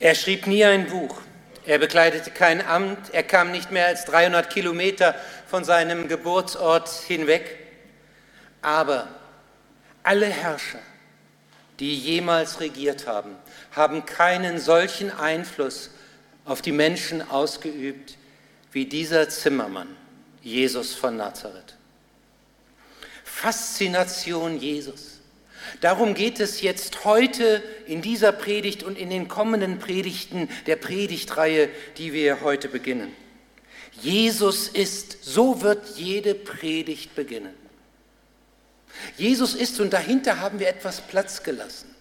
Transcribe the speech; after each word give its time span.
Er 0.00 0.14
schrieb 0.14 0.46
nie 0.46 0.64
ein 0.64 0.88
Buch. 0.88 1.20
Er 1.66 1.78
bekleidete 1.78 2.30
kein 2.30 2.66
Amt. 2.66 3.12
Er 3.12 3.22
kam 3.22 3.52
nicht 3.52 3.70
mehr 3.70 3.86
als 3.86 4.06
300 4.06 4.48
Kilometer 4.48 5.14
von 5.46 5.62
seinem 5.62 6.08
Geburtsort 6.08 6.88
hinweg. 6.88 7.58
Aber 8.62 9.08
alle 10.02 10.26
Herrscher, 10.26 10.80
die 11.78 11.94
jemals 11.96 12.60
regiert 12.60 13.06
haben, 13.06 13.36
haben 13.72 14.06
keinen 14.06 14.58
solchen 14.58 15.10
Einfluss 15.10 15.90
auf 16.46 16.62
die 16.62 16.72
Menschen 16.72 17.28
ausgeübt 17.28 18.16
wie 18.72 18.86
dieser 18.86 19.28
Zimmermann, 19.28 19.96
Jesus 20.40 20.94
von 20.94 21.16
Nazareth. 21.16 21.76
Faszination 23.22 24.58
Jesus. 24.58 25.09
Darum 25.80 26.14
geht 26.14 26.40
es 26.40 26.60
jetzt 26.60 27.04
heute 27.04 27.62
in 27.86 28.02
dieser 28.02 28.32
Predigt 28.32 28.82
und 28.82 28.98
in 28.98 29.10
den 29.10 29.28
kommenden 29.28 29.78
Predigten 29.78 30.48
der 30.66 30.76
Predigtreihe, 30.76 31.68
die 31.98 32.12
wir 32.12 32.40
heute 32.40 32.68
beginnen. 32.68 33.14
Jesus 34.00 34.68
ist, 34.68 35.24
so 35.24 35.62
wird 35.62 35.96
jede 35.96 36.34
Predigt 36.34 37.14
beginnen. 37.14 37.54
Jesus 39.16 39.54
ist 39.54 39.80
und 39.80 39.92
dahinter 39.92 40.40
haben 40.40 40.58
wir 40.58 40.68
etwas 40.68 41.00
Platz 41.00 41.42
gelassen. 41.42 41.94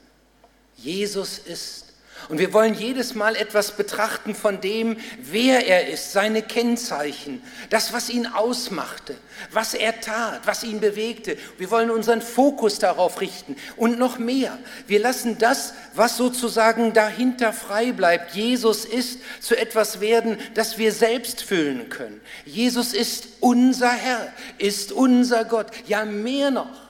Jesus 0.78 1.40
ist. 1.40 1.89
Und 2.28 2.38
wir 2.38 2.54
wollen 2.54 2.74
jedes 2.74 3.16
Mal 3.16 3.36
etwas 3.36 3.78
betrachten 3.78 4.36
von 4.36 4.62
dem, 4.62 4.98
wer 5.22 5.66
er 5.66 5.88
ist, 5.88 6.12
seine 6.12 6.42
Kennzeichen, 6.42 7.42
das, 7.70 7.94
was 7.94 8.10
ihn 8.10 8.28
ausmachte, 8.28 9.16
was 9.52 9.74
er 9.74 10.02
tat, 10.02 10.42
was 10.46 10.64
ihn 10.64 10.80
bewegte. 10.80 11.38
Wir 11.58 11.72
wollen 11.72 11.90
unseren 11.90 12.22
Fokus 12.22 12.78
darauf 12.78 13.22
richten 13.22 13.56
und 13.78 13.98
noch 13.98 14.20
mehr. 14.20 14.58
Wir 14.86 15.00
lassen 15.00 15.38
das, 15.38 15.74
was 15.96 16.18
sozusagen 16.18 16.94
dahinter 16.94 17.54
frei 17.54 17.94
bleibt, 17.94 18.36
Jesus 18.36 18.86
ist, 18.86 19.20
zu 19.40 19.58
etwas 19.58 20.02
werden, 20.02 20.38
das 20.54 20.78
wir 20.78 20.92
selbst 20.92 21.42
füllen 21.42 21.90
können. 21.90 22.22
Jesus 22.46 22.94
ist 22.94 23.28
unser 23.40 23.92
Herr, 23.92 24.34
ist 24.58 24.92
unser 24.92 25.46
Gott, 25.46 25.68
ja 25.88 26.06
mehr 26.06 26.52
noch 26.52 26.90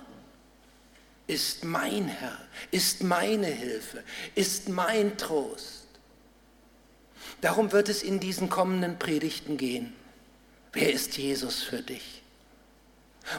ist 1.30 1.64
mein 1.64 2.08
Herr, 2.08 2.38
ist 2.72 3.04
meine 3.04 3.48
Hilfe, 3.48 4.04
ist 4.36 4.70
mein 4.70 5.18
Trost. 5.18 5.88
Darum 7.42 7.72
wird 7.72 7.90
es 7.90 8.04
in 8.04 8.20
diesen 8.20 8.50
kommenden 8.50 9.00
Predigten 9.00 9.58
gehen. 9.58 9.94
Wer 10.74 10.92
ist 10.92 11.18
Jesus 11.18 11.64
für 11.64 11.82
dich? 11.82 12.22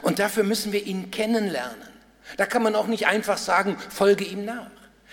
Und 0.01 0.19
dafür 0.19 0.43
müssen 0.43 0.71
wir 0.71 0.85
ihn 0.85 1.11
kennenlernen. 1.11 1.89
Da 2.37 2.45
kann 2.45 2.63
man 2.63 2.75
auch 2.75 2.87
nicht 2.87 3.07
einfach 3.07 3.37
sagen, 3.37 3.77
folge 3.89 4.23
ihm 4.23 4.45
nach, 4.45 4.71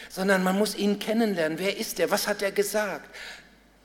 sondern 0.08 0.42
man 0.42 0.56
muss 0.56 0.74
ihn 0.76 0.98
kennenlernen. 0.98 1.58
Wer 1.58 1.76
ist 1.76 2.00
er? 2.00 2.10
Was 2.10 2.26
hat 2.26 2.42
er 2.42 2.52
gesagt? 2.52 3.14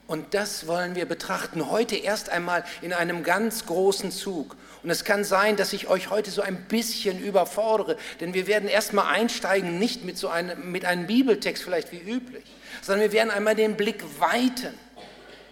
Und 0.07 0.33
das 0.33 0.67
wollen 0.67 0.95
wir 0.95 1.05
betrachten. 1.05 1.69
Heute 1.69 1.95
erst 1.95 2.29
einmal 2.29 2.63
in 2.81 2.93
einem 2.93 3.23
ganz 3.23 3.65
großen 3.65 4.11
Zug. 4.11 4.55
Und 4.83 4.89
es 4.89 5.05
kann 5.05 5.23
sein, 5.23 5.55
dass 5.55 5.71
ich 5.71 5.87
euch 5.87 6.09
heute 6.09 6.29
so 6.29 6.41
ein 6.41 6.65
bisschen 6.65 7.23
überfordere, 7.23 7.97
denn 8.19 8.33
wir 8.33 8.47
werden 8.47 8.67
erstmal 8.67 9.13
einsteigen, 9.13 9.79
nicht 9.79 10.03
mit 10.03 10.17
so 10.17 10.27
einem, 10.27 10.71
mit 10.71 10.83
einem 10.83 11.07
Bibeltext 11.07 11.63
vielleicht 11.63 11.93
wie 11.93 11.99
üblich, 11.99 12.43
sondern 12.81 13.09
wir 13.09 13.13
werden 13.13 13.31
einmal 13.31 13.55
den 13.55 13.77
Blick 13.77 14.03
weiten, 14.19 14.73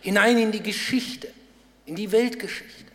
hinein 0.01 0.37
in 0.37 0.51
die 0.51 0.61
Geschichte, 0.63 1.29
in 1.85 1.95
die 1.95 2.11
Weltgeschichte. 2.11 2.91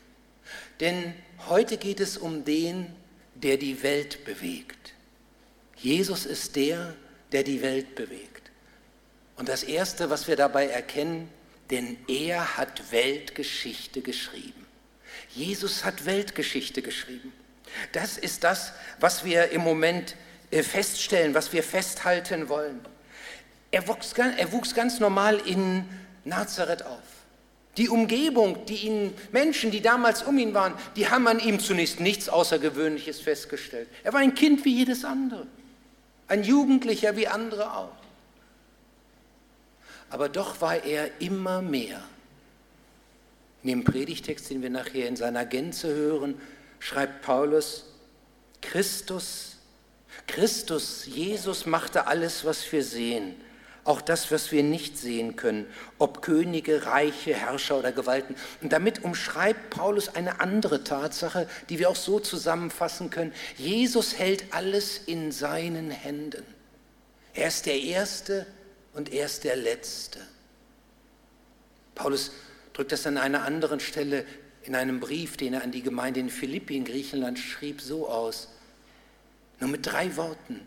Denn 0.80 1.14
heute 1.48 1.78
geht 1.78 2.00
es 2.00 2.18
um 2.18 2.44
den, 2.44 2.94
der 3.34 3.56
die 3.56 3.82
Welt 3.82 4.26
bewegt. 4.26 4.92
Jesus 5.76 6.26
ist 6.26 6.56
der, 6.56 6.94
der 7.32 7.44
die 7.44 7.62
Welt 7.62 7.94
bewegt. 7.94 8.50
Und 9.36 9.48
das 9.48 9.62
Erste, 9.62 10.10
was 10.10 10.28
wir 10.28 10.36
dabei 10.36 10.66
erkennen, 10.66 11.30
denn 11.70 11.96
er 12.08 12.56
hat 12.56 12.92
Weltgeschichte 12.92 14.00
geschrieben. 14.00 14.66
Jesus 15.30 15.84
hat 15.84 16.04
Weltgeschichte 16.06 16.82
geschrieben. 16.82 17.32
Das 17.92 18.16
ist 18.16 18.44
das, 18.44 18.72
was 19.00 19.24
wir 19.24 19.50
im 19.50 19.62
Moment 19.62 20.16
äh, 20.50 20.62
feststellen, 20.62 21.34
was 21.34 21.52
wir 21.52 21.62
festhalten 21.62 22.48
wollen. 22.48 22.80
Er 23.70 23.86
wuchs, 23.88 24.12
er 24.12 24.52
wuchs 24.52 24.74
ganz 24.74 25.00
normal 25.00 25.40
in 25.44 25.84
Nazareth 26.24 26.84
auf. 26.84 27.02
Die 27.76 27.90
Umgebung, 27.90 28.64
die 28.64 28.86
ihn, 28.86 29.14
Menschen, 29.32 29.70
die 29.70 29.82
damals 29.82 30.22
um 30.22 30.38
ihn 30.38 30.54
waren, 30.54 30.72
die 30.94 31.08
haben 31.10 31.26
an 31.28 31.40
ihm 31.40 31.60
zunächst 31.60 32.00
nichts 32.00 32.28
Außergewöhnliches 32.28 33.20
festgestellt. 33.20 33.88
Er 34.02 34.14
war 34.14 34.20
ein 34.20 34.34
Kind 34.34 34.64
wie 34.64 34.74
jedes 34.74 35.04
andere, 35.04 35.46
ein 36.28 36.42
Jugendlicher 36.42 37.16
wie 37.16 37.28
andere 37.28 37.76
auch. 37.76 38.05
Aber 40.10 40.28
doch 40.28 40.60
war 40.60 40.84
er 40.84 41.20
immer 41.20 41.62
mehr 41.62 42.02
in 43.66 43.80
dem 43.80 43.84
Predigtext, 43.84 44.48
den 44.50 44.62
wir 44.62 44.70
nachher 44.70 45.08
in 45.08 45.16
seiner 45.16 45.44
Gänze 45.44 45.92
hören, 45.92 46.40
schreibt 46.78 47.22
Paulus, 47.22 47.84
Christus, 48.60 49.56
Christus, 50.28 51.06
Jesus 51.06 51.66
machte 51.66 52.06
alles, 52.06 52.44
was 52.44 52.70
wir 52.70 52.84
sehen, 52.84 53.34
auch 53.82 54.00
das, 54.00 54.30
was 54.30 54.52
wir 54.52 54.62
nicht 54.62 54.96
sehen 54.96 55.34
können, 55.34 55.66
ob 55.98 56.22
Könige, 56.22 56.86
Reiche, 56.86 57.34
Herrscher 57.34 57.78
oder 57.78 57.90
Gewalten. 57.90 58.36
Und 58.62 58.72
damit 58.72 59.02
umschreibt 59.02 59.70
Paulus 59.70 60.10
eine 60.10 60.38
andere 60.38 60.84
Tatsache, 60.84 61.48
die 61.68 61.80
wir 61.80 61.90
auch 61.90 61.96
so 61.96 62.20
zusammenfassen 62.20 63.10
können. 63.10 63.32
Jesus 63.56 64.16
hält 64.16 64.54
alles 64.54 64.98
in 64.98 65.32
seinen 65.32 65.90
Händen. 65.90 66.44
Er 67.34 67.48
ist 67.48 67.66
der 67.66 67.80
Erste 67.80 68.46
und 68.96 69.12
er 69.12 69.26
ist 69.26 69.44
der 69.44 69.56
Letzte. 69.56 70.18
Paulus 71.94 72.32
drückt 72.72 72.92
das 72.92 73.06
an 73.06 73.18
einer 73.18 73.42
anderen 73.42 73.78
Stelle 73.78 74.24
in 74.62 74.74
einem 74.74 75.00
Brief, 75.00 75.36
den 75.36 75.54
er 75.54 75.62
an 75.62 75.70
die 75.70 75.82
Gemeinde 75.82 76.18
in 76.18 76.30
Philippi 76.30 76.76
in 76.76 76.84
Griechenland 76.84 77.38
schrieb, 77.38 77.80
so 77.80 78.08
aus. 78.08 78.48
Nur 79.60 79.70
mit 79.70 79.86
drei 79.86 80.16
Worten. 80.16 80.66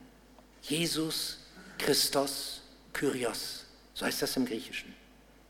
Jesus, 0.62 1.40
Christos, 1.78 2.62
Kyrios. 2.94 3.66
So 3.94 4.06
heißt 4.06 4.22
das 4.22 4.38
im 4.38 4.46
Griechischen. 4.46 4.94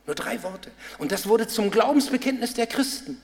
Nur 0.06 0.16
drei 0.16 0.41
Worte. 0.41 0.72
Und 0.97 1.12
das 1.12 1.28
wurde 1.28 1.47
zum 1.47 1.72
Glaubensbekenntnis 1.72 2.53
der 2.53 2.68
Christen. 2.68 3.22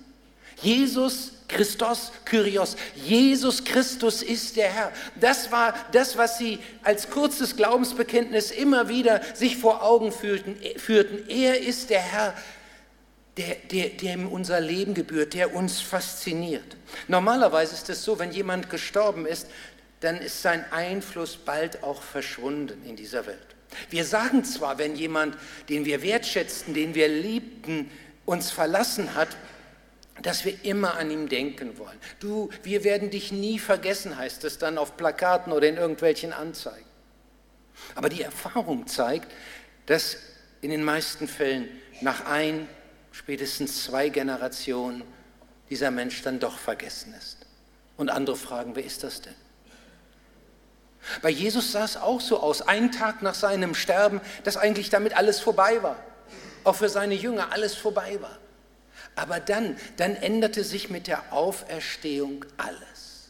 Jesus, 0.61 1.31
Christos, 1.47 2.11
Kyrios. 2.25 2.75
Jesus 2.95 3.63
Christus 3.63 4.23
ist 4.23 4.55
der 4.55 4.69
Herr. 4.69 4.91
Das 5.19 5.51
war 5.51 5.73
das, 5.91 6.17
was 6.17 6.37
sie 6.37 6.59
als 6.83 7.09
kurzes 7.09 7.55
Glaubensbekenntnis 7.55 8.51
immer 8.51 8.89
wieder 8.89 9.21
sich 9.33 9.57
vor 9.57 9.83
Augen 9.83 10.11
fühlten, 10.11 10.57
führten. 10.77 11.29
Er 11.29 11.59
ist 11.59 11.89
der 11.89 12.01
Herr 12.01 12.33
der, 13.37 13.55
der, 13.69 13.89
dem 13.89 14.27
unser 14.27 14.61
Leben 14.61 14.93
gebührt, 14.93 15.33
der 15.33 15.53
uns 15.53 15.81
fasziniert. 15.81 16.77
Normalerweise 17.07 17.73
ist 17.73 17.89
es 17.89 18.03
so, 18.03 18.17
wenn 18.17 18.31
jemand 18.31 18.69
gestorben 18.69 19.25
ist, 19.25 19.47
dann 19.99 20.17
ist 20.17 20.41
sein 20.41 20.63
Einfluss 20.71 21.35
bald 21.35 21.83
auch 21.83 22.01
verschwunden 22.01 22.81
in 22.87 22.95
dieser 22.95 23.25
Welt. 23.25 23.37
Wir 23.89 24.05
sagen 24.05 24.45
zwar, 24.45 24.77
wenn 24.77 24.95
jemand, 24.95 25.37
den 25.67 25.85
wir 25.85 26.01
wertschätzten, 26.01 26.73
den 26.73 26.95
wir 26.95 27.09
liebten, 27.09 27.91
uns 28.25 28.51
verlassen 28.51 29.15
hat, 29.15 29.29
dass 30.21 30.45
wir 30.45 30.63
immer 30.63 30.95
an 30.95 31.11
ihm 31.11 31.27
denken 31.27 31.77
wollen. 31.77 31.97
Du, 32.19 32.49
wir 32.63 32.83
werden 32.83 33.09
dich 33.09 33.31
nie 33.31 33.59
vergessen, 33.59 34.17
heißt 34.17 34.43
es 34.45 34.57
dann 34.57 34.77
auf 34.77 34.97
Plakaten 34.97 35.51
oder 35.51 35.67
in 35.67 35.77
irgendwelchen 35.77 36.31
Anzeigen. 36.33 36.85
Aber 37.95 38.09
die 38.09 38.21
Erfahrung 38.21 38.87
zeigt, 38.87 39.31
dass 39.85 40.17
in 40.61 40.71
den 40.71 40.83
meisten 40.83 41.27
Fällen 41.27 41.69
nach 42.01 42.25
ein 42.25 42.67
spätestens 43.11 43.83
zwei 43.83 44.09
Generationen 44.09 45.03
dieser 45.69 45.91
Mensch 45.91 46.21
dann 46.21 46.39
doch 46.39 46.57
vergessen 46.57 47.13
ist. 47.17 47.37
Und 47.97 48.09
andere 48.09 48.35
fragen, 48.35 48.75
wer 48.75 48.83
ist 48.83 49.03
das 49.03 49.21
denn? 49.21 49.35
Bei 51.21 51.29
Jesus 51.29 51.71
sah 51.71 51.85
es 51.85 51.97
auch 51.97 52.19
so 52.19 52.39
aus, 52.39 52.61
einen 52.61 52.91
Tag 52.91 53.21
nach 53.21 53.35
seinem 53.35 53.75
Sterben, 53.75 54.21
dass 54.43 54.57
eigentlich 54.57 54.89
damit 54.89 55.15
alles 55.15 55.39
vorbei 55.39 55.83
war. 55.83 55.97
Auch 56.63 56.75
für 56.75 56.89
seine 56.89 57.13
Jünger 57.13 57.51
alles 57.51 57.75
vorbei 57.75 58.17
war. 58.21 58.37
Aber 59.15 59.39
dann, 59.39 59.77
dann 59.97 60.15
änderte 60.15 60.63
sich 60.63 60.89
mit 60.89 61.07
der 61.07 61.31
Auferstehung 61.31 62.45
alles. 62.57 63.29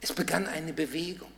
Es 0.00 0.12
begann 0.12 0.46
eine 0.46 0.72
Bewegung. 0.72 1.32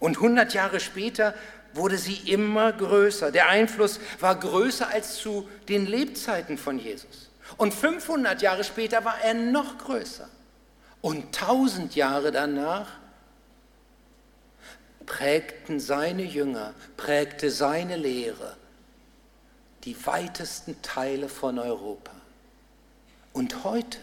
Und 0.00 0.16
100 0.16 0.52
Jahre 0.54 0.80
später 0.80 1.34
wurde 1.74 1.98
sie 1.98 2.16
immer 2.32 2.72
größer. 2.72 3.30
Der 3.30 3.48
Einfluss 3.48 4.00
war 4.18 4.38
größer 4.38 4.88
als 4.88 5.16
zu 5.16 5.48
den 5.68 5.86
Lebzeiten 5.86 6.58
von 6.58 6.78
Jesus. 6.78 7.30
Und 7.56 7.74
500 7.74 8.42
Jahre 8.42 8.64
später 8.64 9.04
war 9.04 9.20
er 9.22 9.34
noch 9.34 9.78
größer. 9.78 10.28
Und 11.00 11.26
1000 11.26 11.94
Jahre 11.94 12.32
danach 12.32 12.88
prägten 15.06 15.80
seine 15.80 16.22
Jünger, 16.22 16.74
prägte 16.96 17.50
seine 17.50 17.96
Lehre 17.96 18.56
die 19.84 20.06
weitesten 20.06 20.80
Teile 20.82 21.28
von 21.28 21.58
Europa. 21.58 22.12
Und 23.32 23.64
heute, 23.64 23.98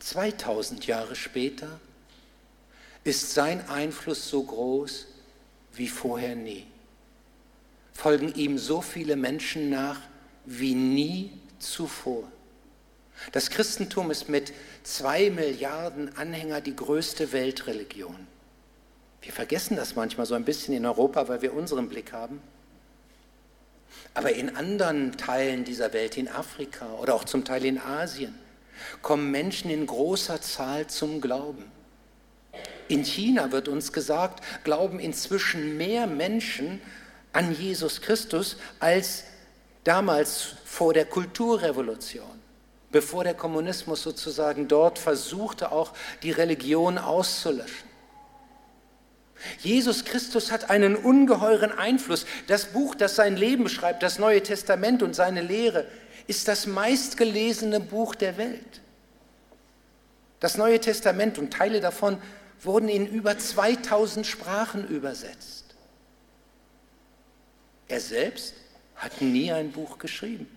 2000 0.00 0.86
Jahre 0.86 1.16
später, 1.16 1.80
ist 3.04 3.32
sein 3.32 3.66
Einfluss 3.68 4.28
so 4.28 4.42
groß 4.42 5.06
wie 5.74 5.88
vorher 5.88 6.34
nie. 6.34 6.66
folgen 7.92 8.34
ihm 8.34 8.56
so 8.56 8.80
viele 8.80 9.14
Menschen 9.16 9.68
nach 9.68 10.00
wie 10.46 10.74
nie 10.74 11.32
zuvor. 11.58 12.30
Das 13.32 13.50
Christentum 13.50 14.10
ist 14.10 14.28
mit 14.28 14.54
zwei 14.82 15.28
Milliarden 15.28 16.16
Anhängern 16.16 16.64
die 16.64 16.74
größte 16.74 17.32
Weltreligion. 17.32 18.26
Wir 19.22 19.32
vergessen 19.32 19.76
das 19.76 19.96
manchmal 19.96 20.24
so 20.24 20.34
ein 20.34 20.44
bisschen 20.44 20.74
in 20.74 20.86
Europa, 20.86 21.28
weil 21.28 21.42
wir 21.42 21.52
unseren 21.52 21.88
Blick 21.88 22.12
haben. 22.12 22.40
Aber 24.14 24.32
in 24.32 24.56
anderen 24.56 25.16
Teilen 25.16 25.64
dieser 25.64 25.92
Welt, 25.92 26.16
in 26.16 26.28
Afrika 26.28 26.86
oder 27.00 27.14
auch 27.14 27.24
zum 27.24 27.44
Teil 27.44 27.64
in 27.64 27.78
Asien, 27.78 28.38
kommen 29.02 29.30
Menschen 29.30 29.70
in 29.70 29.86
großer 29.86 30.40
Zahl 30.40 30.86
zum 30.86 31.20
Glauben. 31.20 31.64
In 32.88 33.04
China 33.04 33.52
wird 33.52 33.68
uns 33.68 33.92
gesagt, 33.92 34.42
glauben 34.64 34.98
inzwischen 34.98 35.76
mehr 35.76 36.06
Menschen 36.06 36.80
an 37.32 37.54
Jesus 37.54 38.00
Christus 38.00 38.56
als 38.80 39.24
damals 39.84 40.54
vor 40.64 40.92
der 40.92 41.04
Kulturrevolution 41.04 42.40
bevor 42.90 43.24
der 43.24 43.34
Kommunismus 43.34 44.02
sozusagen 44.02 44.68
dort 44.68 44.98
versuchte, 44.98 45.72
auch 45.72 45.92
die 46.22 46.32
Religion 46.32 46.98
auszulöschen. 46.98 47.89
Jesus 49.58 50.04
Christus 50.04 50.50
hat 50.50 50.70
einen 50.70 50.96
ungeheuren 50.96 51.72
Einfluss. 51.72 52.26
Das 52.46 52.66
Buch, 52.66 52.94
das 52.94 53.16
sein 53.16 53.36
Leben 53.36 53.64
beschreibt, 53.64 54.02
das 54.02 54.18
Neue 54.18 54.42
Testament 54.42 55.02
und 55.02 55.14
seine 55.14 55.40
Lehre, 55.40 55.86
ist 56.26 56.48
das 56.48 56.66
meistgelesene 56.66 57.80
Buch 57.80 58.14
der 58.14 58.36
Welt. 58.36 58.80
Das 60.40 60.56
Neue 60.56 60.80
Testament 60.80 61.38
und 61.38 61.52
Teile 61.52 61.80
davon 61.80 62.18
wurden 62.62 62.88
in 62.88 63.06
über 63.06 63.38
2000 63.38 64.26
Sprachen 64.26 64.86
übersetzt. 64.88 65.64
Er 67.88 68.00
selbst 68.00 68.54
hat 68.96 69.20
nie 69.20 69.50
ein 69.52 69.72
Buch 69.72 69.98
geschrieben. 69.98 70.48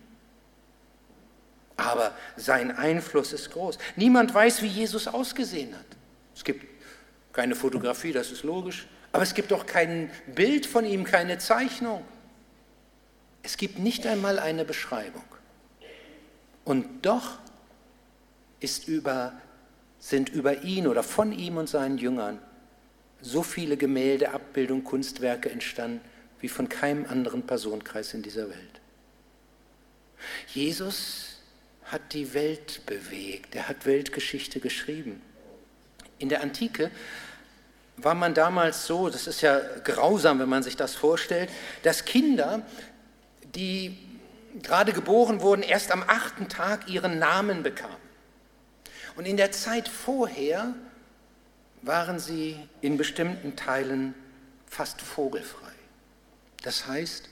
Aber 1.76 2.12
sein 2.36 2.70
Einfluss 2.70 3.32
ist 3.32 3.50
groß. 3.50 3.78
Niemand 3.96 4.32
weiß, 4.32 4.62
wie 4.62 4.68
Jesus 4.68 5.08
ausgesehen 5.08 5.74
hat. 5.74 5.86
Es 6.36 6.44
gibt 6.44 6.73
keine 7.34 7.54
Fotografie, 7.54 8.12
das 8.12 8.30
ist 8.30 8.44
logisch. 8.44 8.86
Aber 9.12 9.22
es 9.22 9.34
gibt 9.34 9.52
auch 9.52 9.66
kein 9.66 10.10
Bild 10.34 10.64
von 10.64 10.86
ihm, 10.86 11.04
keine 11.04 11.36
Zeichnung. 11.38 12.02
Es 13.42 13.58
gibt 13.58 13.78
nicht 13.78 14.06
einmal 14.06 14.38
eine 14.38 14.64
Beschreibung. 14.64 15.24
Und 16.64 17.04
doch 17.04 17.38
über, 18.86 19.34
sind 19.98 20.30
über 20.30 20.62
ihn 20.62 20.86
oder 20.86 21.02
von 21.02 21.32
ihm 21.32 21.58
und 21.58 21.68
seinen 21.68 21.98
Jüngern 21.98 22.38
so 23.20 23.42
viele 23.42 23.76
Gemälde, 23.76 24.30
Abbildungen, 24.30 24.84
Kunstwerke 24.84 25.50
entstanden 25.50 26.00
wie 26.40 26.48
von 26.48 26.68
keinem 26.68 27.06
anderen 27.06 27.42
Personenkreis 27.42 28.14
in 28.14 28.22
dieser 28.22 28.48
Welt. 28.48 28.80
Jesus 30.48 31.38
hat 31.84 32.12
die 32.12 32.32
Welt 32.32 32.82
bewegt, 32.86 33.54
er 33.54 33.68
hat 33.68 33.84
Weltgeschichte 33.84 34.60
geschrieben. 34.60 35.20
In 36.24 36.30
der 36.30 36.40
Antike 36.40 36.90
war 37.98 38.14
man 38.14 38.32
damals 38.32 38.86
so, 38.86 39.10
das 39.10 39.26
ist 39.26 39.42
ja 39.42 39.60
grausam, 39.84 40.38
wenn 40.38 40.48
man 40.48 40.62
sich 40.62 40.74
das 40.74 40.94
vorstellt, 40.94 41.50
dass 41.82 42.06
Kinder, 42.06 42.62
die 43.54 43.98
gerade 44.62 44.94
geboren 44.94 45.42
wurden, 45.42 45.60
erst 45.62 45.92
am 45.92 46.02
achten 46.02 46.48
Tag 46.48 46.88
ihren 46.88 47.18
Namen 47.18 47.62
bekamen. 47.62 47.94
Und 49.16 49.26
in 49.26 49.36
der 49.36 49.52
Zeit 49.52 49.86
vorher 49.86 50.72
waren 51.82 52.18
sie 52.18 52.58
in 52.80 52.96
bestimmten 52.96 53.54
Teilen 53.54 54.14
fast 54.66 55.02
vogelfrei. 55.02 55.74
Das 56.62 56.86
heißt, 56.86 57.28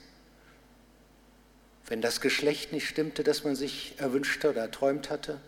wenn 1.87 1.99
das 1.99 2.21
Geschlecht 2.21 2.71
nicht 2.71 2.87
stimmte, 2.87 3.23
das 3.23 3.43
man 3.43 3.55
sich 3.55 3.95
erwünschte 3.97 4.51
oder 4.51 4.61
erträumt 4.61 5.09
hatte, 5.09 5.39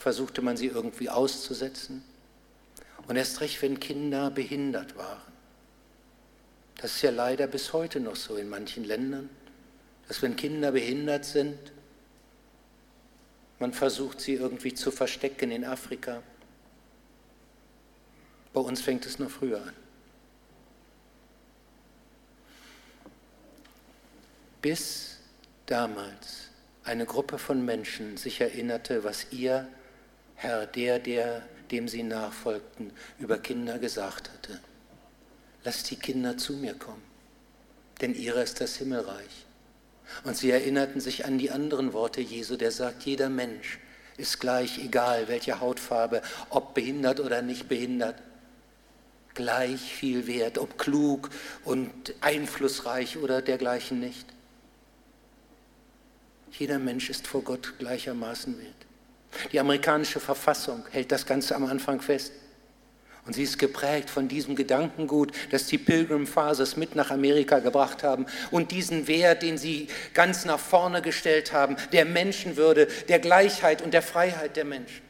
versuchte 0.00 0.42
man 0.42 0.56
sie 0.56 0.66
irgendwie 0.66 1.10
auszusetzen. 1.10 2.02
Und 3.10 3.16
erst 3.16 3.40
recht, 3.40 3.60
wenn 3.60 3.80
Kinder 3.80 4.30
behindert 4.30 4.94
waren. 4.96 5.32
Das 6.76 6.94
ist 6.94 7.02
ja 7.02 7.10
leider 7.10 7.48
bis 7.48 7.72
heute 7.72 7.98
noch 7.98 8.14
so 8.14 8.36
in 8.36 8.48
manchen 8.48 8.84
Ländern, 8.84 9.28
dass 10.06 10.22
wenn 10.22 10.36
Kinder 10.36 10.70
behindert 10.70 11.24
sind, 11.24 11.58
man 13.58 13.72
versucht 13.72 14.20
sie 14.20 14.34
irgendwie 14.34 14.74
zu 14.74 14.92
verstecken 14.92 15.50
in 15.50 15.64
Afrika. 15.64 16.22
Bei 18.52 18.60
uns 18.60 18.80
fängt 18.80 19.04
es 19.06 19.18
noch 19.18 19.28
früher 19.28 19.60
an. 19.60 19.74
Bis 24.62 25.18
damals 25.66 26.50
eine 26.84 27.06
Gruppe 27.06 27.38
von 27.38 27.64
Menschen 27.64 28.16
sich 28.16 28.40
erinnerte, 28.40 29.02
was 29.02 29.32
ihr 29.32 29.66
Herr, 30.36 30.64
der, 30.66 31.00
der, 31.00 31.42
dem 31.70 31.88
sie 31.88 32.02
nachfolgten, 32.02 32.92
über 33.18 33.38
Kinder 33.38 33.78
gesagt 33.78 34.30
hatte. 34.30 34.60
Lasst 35.64 35.90
die 35.90 35.96
Kinder 35.96 36.36
zu 36.38 36.54
mir 36.54 36.74
kommen, 36.74 37.02
denn 38.00 38.14
ihrer 38.14 38.42
ist 38.42 38.60
das 38.60 38.76
Himmelreich. 38.76 39.46
Und 40.24 40.36
sie 40.36 40.50
erinnerten 40.50 41.00
sich 41.00 41.24
an 41.24 41.38
die 41.38 41.50
anderen 41.50 41.92
Worte 41.92 42.20
Jesu, 42.20 42.56
der 42.56 42.72
sagt, 42.72 43.04
jeder 43.04 43.28
Mensch 43.28 43.78
ist 44.16 44.40
gleich, 44.40 44.78
egal 44.78 45.28
welche 45.28 45.60
Hautfarbe, 45.60 46.22
ob 46.50 46.74
behindert 46.74 47.20
oder 47.20 47.42
nicht 47.42 47.68
behindert, 47.68 48.16
gleich 49.34 49.80
viel 49.80 50.26
wert, 50.26 50.58
ob 50.58 50.78
klug 50.78 51.30
und 51.64 52.14
einflussreich 52.20 53.18
oder 53.18 53.40
dergleichen 53.40 54.00
nicht. 54.00 54.26
Jeder 56.52 56.78
Mensch 56.78 57.08
ist 57.08 57.26
vor 57.26 57.42
Gott 57.42 57.74
gleichermaßen 57.78 58.58
wert. 58.58 58.89
Die 59.52 59.60
amerikanische 59.60 60.20
Verfassung 60.20 60.84
hält 60.90 61.12
das 61.12 61.26
Ganze 61.26 61.54
am 61.54 61.66
Anfang 61.66 62.00
fest. 62.00 62.32
Und 63.26 63.34
sie 63.34 63.42
ist 63.42 63.58
geprägt 63.58 64.10
von 64.10 64.28
diesem 64.28 64.56
Gedankengut, 64.56 65.32
das 65.50 65.66
die 65.66 65.78
Pilgrim 65.78 66.26
Fathers 66.26 66.76
mit 66.76 66.96
nach 66.96 67.10
Amerika 67.10 67.58
gebracht 67.58 68.02
haben 68.02 68.26
und 68.50 68.72
diesen 68.72 69.06
Wert, 69.06 69.42
den 69.42 69.58
sie 69.58 69.88
ganz 70.14 70.46
nach 70.46 70.58
vorne 70.58 71.02
gestellt 71.02 71.52
haben, 71.52 71.76
der 71.92 72.06
Menschenwürde, 72.06 72.88
der 73.08 73.18
Gleichheit 73.18 73.82
und 73.82 73.92
der 73.92 74.02
Freiheit 74.02 74.56
der 74.56 74.64
Menschen. 74.64 75.02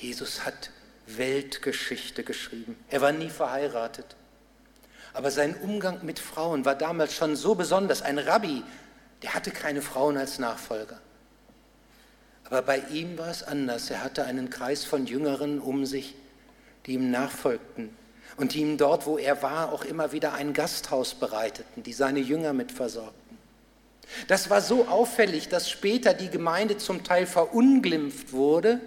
Jesus 0.00 0.44
hat 0.44 0.70
Weltgeschichte 1.06 2.24
geschrieben. 2.24 2.76
Er 2.88 3.00
war 3.00 3.12
nie 3.12 3.30
verheiratet. 3.30 4.16
Aber 5.12 5.30
sein 5.30 5.54
Umgang 5.56 6.04
mit 6.04 6.18
Frauen 6.18 6.64
war 6.64 6.74
damals 6.74 7.14
schon 7.14 7.36
so 7.36 7.54
besonders. 7.54 8.02
Ein 8.02 8.18
Rabbi 8.18 8.62
der 9.22 9.34
hatte 9.34 9.50
keine 9.50 9.82
Frauen 9.82 10.16
als 10.16 10.38
Nachfolger. 10.38 11.00
Aber 12.50 12.62
bei 12.62 12.78
ihm 12.90 13.18
war 13.18 13.28
es 13.28 13.42
anders. 13.42 13.90
Er 13.90 14.02
hatte 14.02 14.24
einen 14.24 14.48
Kreis 14.50 14.84
von 14.84 15.06
Jüngeren 15.06 15.60
um 15.60 15.84
sich, 15.84 16.14
die 16.86 16.94
ihm 16.94 17.10
nachfolgten 17.10 17.90
und 18.36 18.54
die 18.54 18.60
ihm 18.60 18.78
dort, 18.78 19.06
wo 19.06 19.18
er 19.18 19.42
war, 19.42 19.72
auch 19.72 19.84
immer 19.84 20.12
wieder 20.12 20.32
ein 20.32 20.54
Gasthaus 20.54 21.14
bereiteten, 21.14 21.82
die 21.82 21.92
seine 21.92 22.20
Jünger 22.20 22.52
mit 22.52 22.72
versorgten. 22.72 23.36
Das 24.26 24.48
war 24.48 24.62
so 24.62 24.86
auffällig, 24.88 25.48
dass 25.48 25.68
später 25.68 26.14
die 26.14 26.30
Gemeinde 26.30 26.78
zum 26.78 27.04
Teil 27.04 27.26
verunglimpft 27.26 28.32
wurde, 28.32 28.80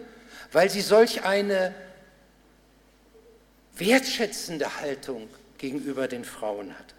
weil 0.52 0.70
sie 0.70 0.82
solch 0.82 1.24
eine 1.24 1.76
wertschätzende 3.76 4.80
Haltung 4.80 5.28
gegenüber 5.60 6.08
den 6.08 6.26
Frauen 6.26 6.78
hatte. 6.78 6.96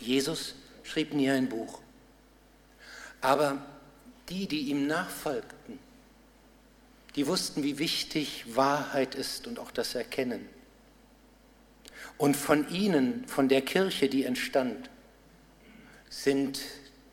Jesus 0.00 0.54
schrieb 0.82 1.12
nie 1.12 1.28
ein 1.28 1.48
Buch. 1.48 1.80
Aber 3.20 3.58
die, 4.28 4.46
die 4.46 4.68
ihm 4.70 4.86
nachfolgten, 4.86 5.78
die 7.16 7.26
wussten, 7.26 7.62
wie 7.62 7.78
wichtig 7.78 8.44
Wahrheit 8.54 9.14
ist 9.14 9.46
und 9.46 9.58
auch 9.58 9.70
das 9.70 9.94
Erkennen. 9.94 10.48
Und 12.16 12.36
von 12.36 12.68
ihnen, 12.70 13.26
von 13.26 13.48
der 13.48 13.62
Kirche, 13.62 14.08
die 14.08 14.24
entstand, 14.24 14.90
sind 16.10 16.60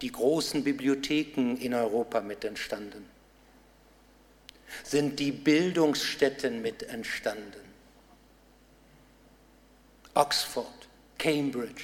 die 0.02 0.12
großen 0.12 0.64
Bibliotheken 0.64 1.56
in 1.58 1.74
Europa 1.74 2.22
mit 2.22 2.44
entstanden, 2.44 3.06
sind 4.84 5.20
die 5.20 5.32
Bildungsstätten 5.32 6.62
mit 6.62 6.84
entstanden. 6.84 7.62
Oxford, 10.16 10.88
Cambridge, 11.18 11.84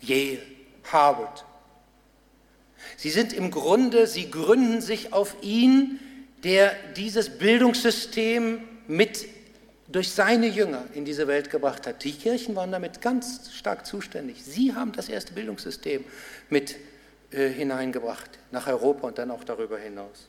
Yale, 0.00 0.42
Harvard. 0.84 1.44
Sie 2.96 3.10
sind 3.10 3.32
im 3.32 3.50
Grunde, 3.50 4.06
sie 4.06 4.30
gründen 4.30 4.80
sich 4.80 5.12
auf 5.12 5.36
ihn, 5.42 5.98
der 6.44 6.74
dieses 6.96 7.30
Bildungssystem 7.30 8.60
mit 8.86 9.26
durch 9.88 10.10
seine 10.10 10.46
Jünger 10.46 10.84
in 10.94 11.04
diese 11.04 11.26
Welt 11.28 11.50
gebracht 11.50 11.86
hat. 11.86 12.04
Die 12.04 12.12
Kirchen 12.12 12.56
waren 12.56 12.72
damit 12.72 13.00
ganz 13.00 13.52
stark 13.54 13.86
zuständig. 13.86 14.42
Sie 14.42 14.74
haben 14.74 14.92
das 14.92 15.08
erste 15.08 15.32
Bildungssystem 15.32 16.04
mit 16.50 16.76
äh, 17.30 17.48
hineingebracht 17.48 18.30
nach 18.50 18.66
Europa 18.66 19.06
und 19.08 19.18
dann 19.18 19.30
auch 19.30 19.44
darüber 19.44 19.78
hinaus. 19.78 20.28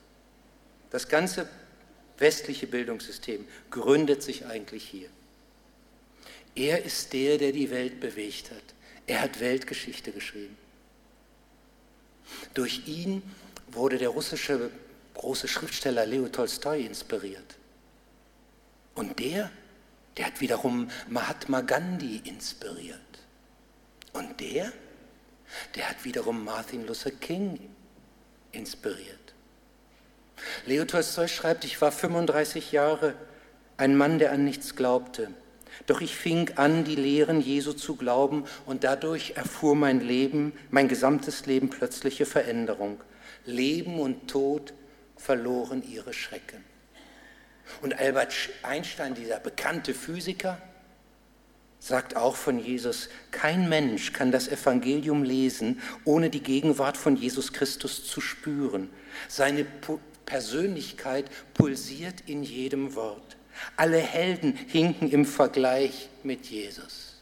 Das 0.91 1.07
ganze 1.07 1.48
westliche 2.17 2.67
Bildungssystem 2.67 3.45
gründet 3.69 4.24
sich 4.24 4.45
eigentlich 4.45 4.84
hier. 4.84 5.10
Er 6.55 6.86
ist 6.86 7.12
der, 7.13 7.38
der 7.38 7.51
die 7.51 7.69
Welt 7.69 8.00
bewegt 8.00 8.51
hat. 8.51 8.63
Er 9.07 9.22
hat 9.22 9.39
Weltgeschichte 9.39 10.12
geschrieben. 10.12 10.57
Durch 12.53 12.88
ihn 12.88 13.22
wurde 13.67 13.98
der 13.98 14.10
russische 14.10 14.72
große 15.15 15.48
Schriftsteller 15.48 16.05
Leo 16.05 16.27
Tolstoi 16.27 16.82
inspiriert. 16.82 17.55
Und 18.94 19.20
der, 19.20 19.50
der 20.17 20.27
hat 20.27 20.41
wiederum 20.41 20.89
Mahatma 21.10 21.62
Gandhi 21.62 22.22
inspiriert. 22.24 23.00
Und 24.13 24.39
der, 24.39 24.72
der 25.75 25.89
hat 25.89 26.05
wiederum 26.05 26.44
Martin 26.44 26.86
Luther 26.86 27.12
King 27.12 27.60
inspiriert. 28.51 29.34
Leo 30.65 30.86
Tolstoi 30.86 31.27
schreibt, 31.27 31.65
ich 31.65 31.82
war 31.82 31.91
35 31.91 32.72
Jahre 32.72 33.15
ein 33.77 33.98
Mann, 33.98 34.20
der 34.20 34.32
an 34.32 34.46
nichts 34.46 34.75
glaubte. 34.75 35.32
Doch 35.88 36.01
ich 36.01 36.15
fing 36.15 36.51
an, 36.55 36.84
die 36.84 36.96
Lehren 36.96 37.41
Jesu 37.41 37.74
zu 37.74 37.96
glauben 37.96 38.46
und 38.65 38.84
dadurch 38.84 39.34
erfuhr 39.36 39.75
mein 39.75 40.00
Leben, 40.00 40.53
mein 40.72 40.88
gesamtes 40.88 41.46
Leben 41.46 41.70
plötzliche 41.70 42.25
Veränderung. 42.25 43.01
Leben 43.46 44.00
und 44.00 44.27
Tod 44.27 44.74
verloren 45.17 45.84
ihre 45.88 46.13
Schrecken. 46.13 46.63
Und 47.82 47.98
Albert 47.98 48.34
Einstein, 48.63 49.15
dieser 49.15 49.39
bekannte 49.39 49.94
Physiker, 49.94 50.62
sagt 51.79 52.15
auch 52.15 52.36
von 52.36 52.58
Jesus, 52.58 53.10
kein 53.32 53.70
Mensch 53.70 54.13
kann 54.13 54.32
das 54.32 54.48
Evangelium 54.48 55.24
lesen, 55.24 55.82
ohne 56.03 56.29
die 56.29 56.41
Gegenwart 56.41 56.98
von 56.98 57.15
Jesus 57.15 57.53
Christus 57.53 58.05
zu 58.08 58.22
spüren. 58.22 58.89
Seine 59.27 59.65
Persönlichkeit 60.25 61.29
pulsiert 61.53 62.22
in 62.25 62.44
jedem 62.44 62.96
Wort. 62.96 63.38
Alle 63.75 63.97
Helden 63.97 64.53
hinken 64.53 65.12
im 65.12 65.25
Vergleich 65.25 66.09
mit 66.24 66.45
Jesus. 66.45 67.15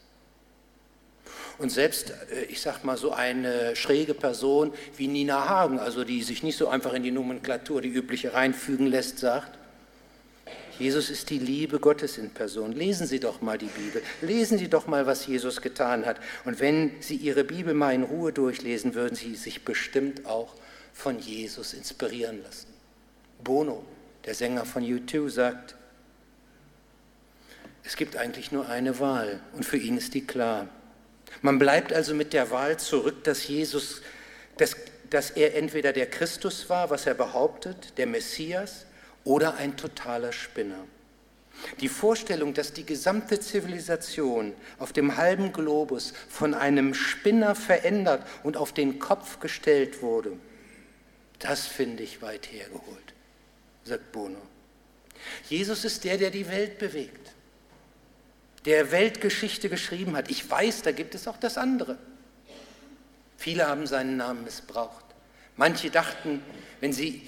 Und 1.58 1.70
selbst, 1.70 2.10
äh, 2.10 2.44
ich 2.48 2.60
sag 2.60 2.84
mal, 2.84 2.96
so 2.96 3.12
eine 3.12 3.76
schräge 3.76 4.14
Person 4.14 4.72
wie 4.96 5.06
Nina 5.06 5.48
Hagen, 5.48 5.78
also 5.78 6.04
die 6.04 6.22
sich 6.22 6.42
nicht 6.42 6.56
so 6.56 6.68
einfach 6.68 6.92
in 6.94 7.02
die 7.02 7.12
Nomenklatur, 7.12 7.80
die 7.80 7.88
übliche 7.88 8.34
reinfügen 8.34 8.86
lässt, 8.86 9.18
sagt, 9.18 9.58
Jesus 10.78 11.08
ist 11.08 11.30
die 11.30 11.38
Liebe 11.38 11.78
Gottes 11.78 12.18
in 12.18 12.30
Person. 12.30 12.72
Lesen 12.72 13.06
Sie 13.06 13.20
doch 13.20 13.40
mal 13.40 13.56
die 13.56 13.66
Bibel. 13.66 14.02
Lesen 14.22 14.58
Sie 14.58 14.68
doch 14.68 14.88
mal, 14.88 15.06
was 15.06 15.24
Jesus 15.26 15.62
getan 15.62 16.04
hat. 16.04 16.18
Und 16.44 16.58
wenn 16.58 16.90
Sie 17.00 17.14
Ihre 17.14 17.44
Bibel 17.44 17.74
mal 17.74 17.94
in 17.94 18.02
Ruhe 18.02 18.32
durchlesen, 18.32 18.94
würden 18.94 19.14
Sie 19.14 19.36
sich 19.36 19.64
bestimmt 19.64 20.26
auch 20.26 20.54
von 20.92 21.20
Jesus 21.20 21.74
inspirieren 21.74 22.42
lassen. 22.42 22.66
Bono, 23.44 23.84
der 24.24 24.34
Sänger 24.34 24.64
von 24.64 24.82
U2, 24.82 25.28
sagt, 25.28 25.76
es 27.84 27.96
gibt 27.96 28.16
eigentlich 28.16 28.50
nur 28.50 28.68
eine 28.68 28.98
Wahl 28.98 29.40
und 29.52 29.64
für 29.64 29.76
ihn 29.76 29.96
ist 29.96 30.14
die 30.14 30.26
klar. 30.26 30.68
Man 31.42 31.58
bleibt 31.58 31.92
also 31.92 32.14
mit 32.14 32.32
der 32.32 32.50
Wahl 32.50 32.78
zurück, 32.78 33.24
dass 33.24 33.46
Jesus, 33.46 34.02
dass, 34.56 34.76
dass 35.10 35.30
er 35.30 35.54
entweder 35.54 35.92
der 35.92 36.06
Christus 36.06 36.68
war, 36.70 36.90
was 36.90 37.06
er 37.06 37.14
behauptet, 37.14 37.98
der 37.98 38.06
Messias, 38.06 38.86
oder 39.24 39.54
ein 39.56 39.76
totaler 39.76 40.32
Spinner. 40.32 40.86
Die 41.80 41.88
Vorstellung, 41.88 42.52
dass 42.52 42.72
die 42.72 42.84
gesamte 42.84 43.40
Zivilisation 43.40 44.54
auf 44.78 44.92
dem 44.92 45.16
halben 45.16 45.52
Globus 45.52 46.12
von 46.28 46.52
einem 46.52 46.94
Spinner 46.94 47.54
verändert 47.54 48.26
und 48.42 48.56
auf 48.56 48.72
den 48.72 48.98
Kopf 48.98 49.40
gestellt 49.40 50.02
wurde, 50.02 50.32
das 51.38 51.66
finde 51.66 52.02
ich 52.02 52.22
weit 52.22 52.50
hergeholt, 52.52 53.14
sagt 53.84 54.12
Bono. 54.12 54.40
Jesus 55.48 55.84
ist 55.84 56.04
der, 56.04 56.18
der 56.18 56.30
die 56.30 56.48
Welt 56.48 56.78
bewegt, 56.78 57.23
der 58.64 58.90
Weltgeschichte 58.90 59.68
geschrieben 59.68 60.16
hat. 60.16 60.30
Ich 60.30 60.48
weiß, 60.48 60.82
da 60.82 60.92
gibt 60.92 61.14
es 61.14 61.28
auch 61.28 61.36
das 61.36 61.58
andere. 61.58 61.98
Viele 63.36 63.66
haben 63.66 63.86
seinen 63.86 64.16
Namen 64.16 64.44
missbraucht. 64.44 65.04
Manche 65.56 65.90
dachten, 65.90 66.42
wenn 66.80 66.92
sie 66.92 67.22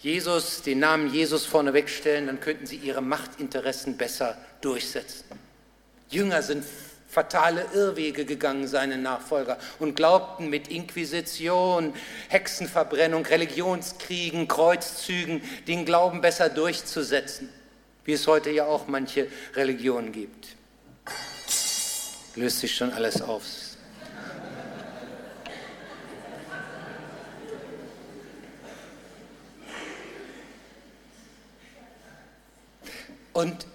Jesus, 0.00 0.62
den 0.62 0.80
Namen 0.80 1.12
Jesus 1.12 1.46
vorneweg 1.46 1.88
stellen, 1.88 2.26
dann 2.26 2.40
könnten 2.40 2.66
sie 2.66 2.76
ihre 2.76 3.00
Machtinteressen 3.00 3.96
besser 3.96 4.36
durchsetzen. 4.60 5.24
Jünger 6.10 6.42
sind 6.42 6.64
fatale 7.08 7.66
Irrwege 7.72 8.24
gegangen, 8.24 8.66
seine 8.66 8.98
Nachfolger, 8.98 9.56
und 9.78 9.94
glaubten 9.94 10.50
mit 10.50 10.68
Inquisition, 10.68 11.94
Hexenverbrennung, 12.28 13.24
Religionskriegen, 13.24 14.48
Kreuzzügen 14.48 15.40
den 15.68 15.84
Glauben 15.84 16.20
besser 16.20 16.48
durchzusetzen, 16.50 17.48
wie 18.04 18.12
es 18.12 18.26
heute 18.26 18.50
ja 18.50 18.66
auch 18.66 18.86
manche 18.86 19.28
Religionen 19.54 20.12
gibt. 20.12 20.56
Löst 22.36 22.60
sich 22.60 22.74
schon 22.74 22.92
alles 22.92 23.22
auf. 23.22 23.44
Und 33.32 33.66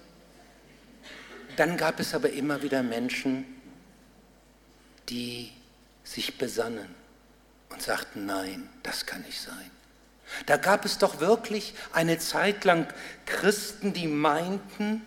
dann 1.57 1.75
gab 1.75 1.99
es 1.99 2.13
aber 2.13 2.29
immer 2.29 2.61
wieder 2.63 2.81
Menschen, 2.81 3.43
die 5.09 5.51
sich 6.03 6.37
besannen 6.37 6.95
und 7.69 7.81
sagten, 7.81 8.25
nein, 8.25 8.69
das 8.83 9.05
kann 9.05 9.21
nicht 9.23 9.39
sein. 9.39 9.69
Da 10.45 10.57
gab 10.57 10.85
es 10.85 10.97
doch 10.97 11.19
wirklich 11.19 11.73
eine 11.91 12.19
Zeit 12.19 12.63
lang 12.63 12.87
Christen, 13.25 13.93
die 13.93 14.07
meinten, 14.07 15.01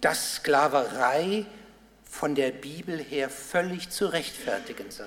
dass 0.00 0.36
Sklaverei 0.36 1.46
von 2.04 2.34
der 2.34 2.50
Bibel 2.50 2.98
her 2.98 3.30
völlig 3.30 3.90
zu 3.90 4.06
rechtfertigen 4.06 4.90
sei. 4.90 5.06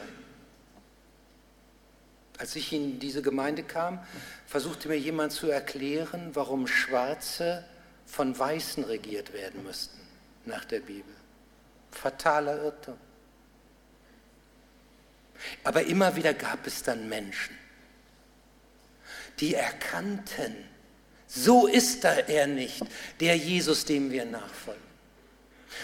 Als 2.38 2.56
ich 2.56 2.74
in 2.74 3.00
diese 3.00 3.22
Gemeinde 3.22 3.64
kam, 3.64 4.00
versuchte 4.46 4.88
mir 4.88 4.98
jemand 4.98 5.32
zu 5.32 5.50
erklären, 5.50 6.32
warum 6.34 6.68
Schwarze 6.68 7.64
von 8.06 8.38
Weißen 8.38 8.84
regiert 8.84 9.34
werden 9.34 9.64
müssten 9.64 10.00
nach 10.46 10.66
der 10.66 10.80
Bibel. 10.80 11.14
Fataler 11.92 12.64
Irrtum. 12.64 12.98
Aber 15.64 15.84
immer 15.84 16.16
wieder 16.16 16.34
gab 16.34 16.66
es 16.68 16.84
dann 16.84 17.08
Menschen, 17.08 17.58
die 19.40 19.56
erkannten, 19.56 20.56
so 21.28 21.68
ist 21.68 22.06
er 22.06 22.48
nicht, 22.48 22.84
der 23.20 23.36
Jesus, 23.36 23.86
dem 23.86 24.12
wir 24.12 24.26
nachfolgen. 24.26 24.82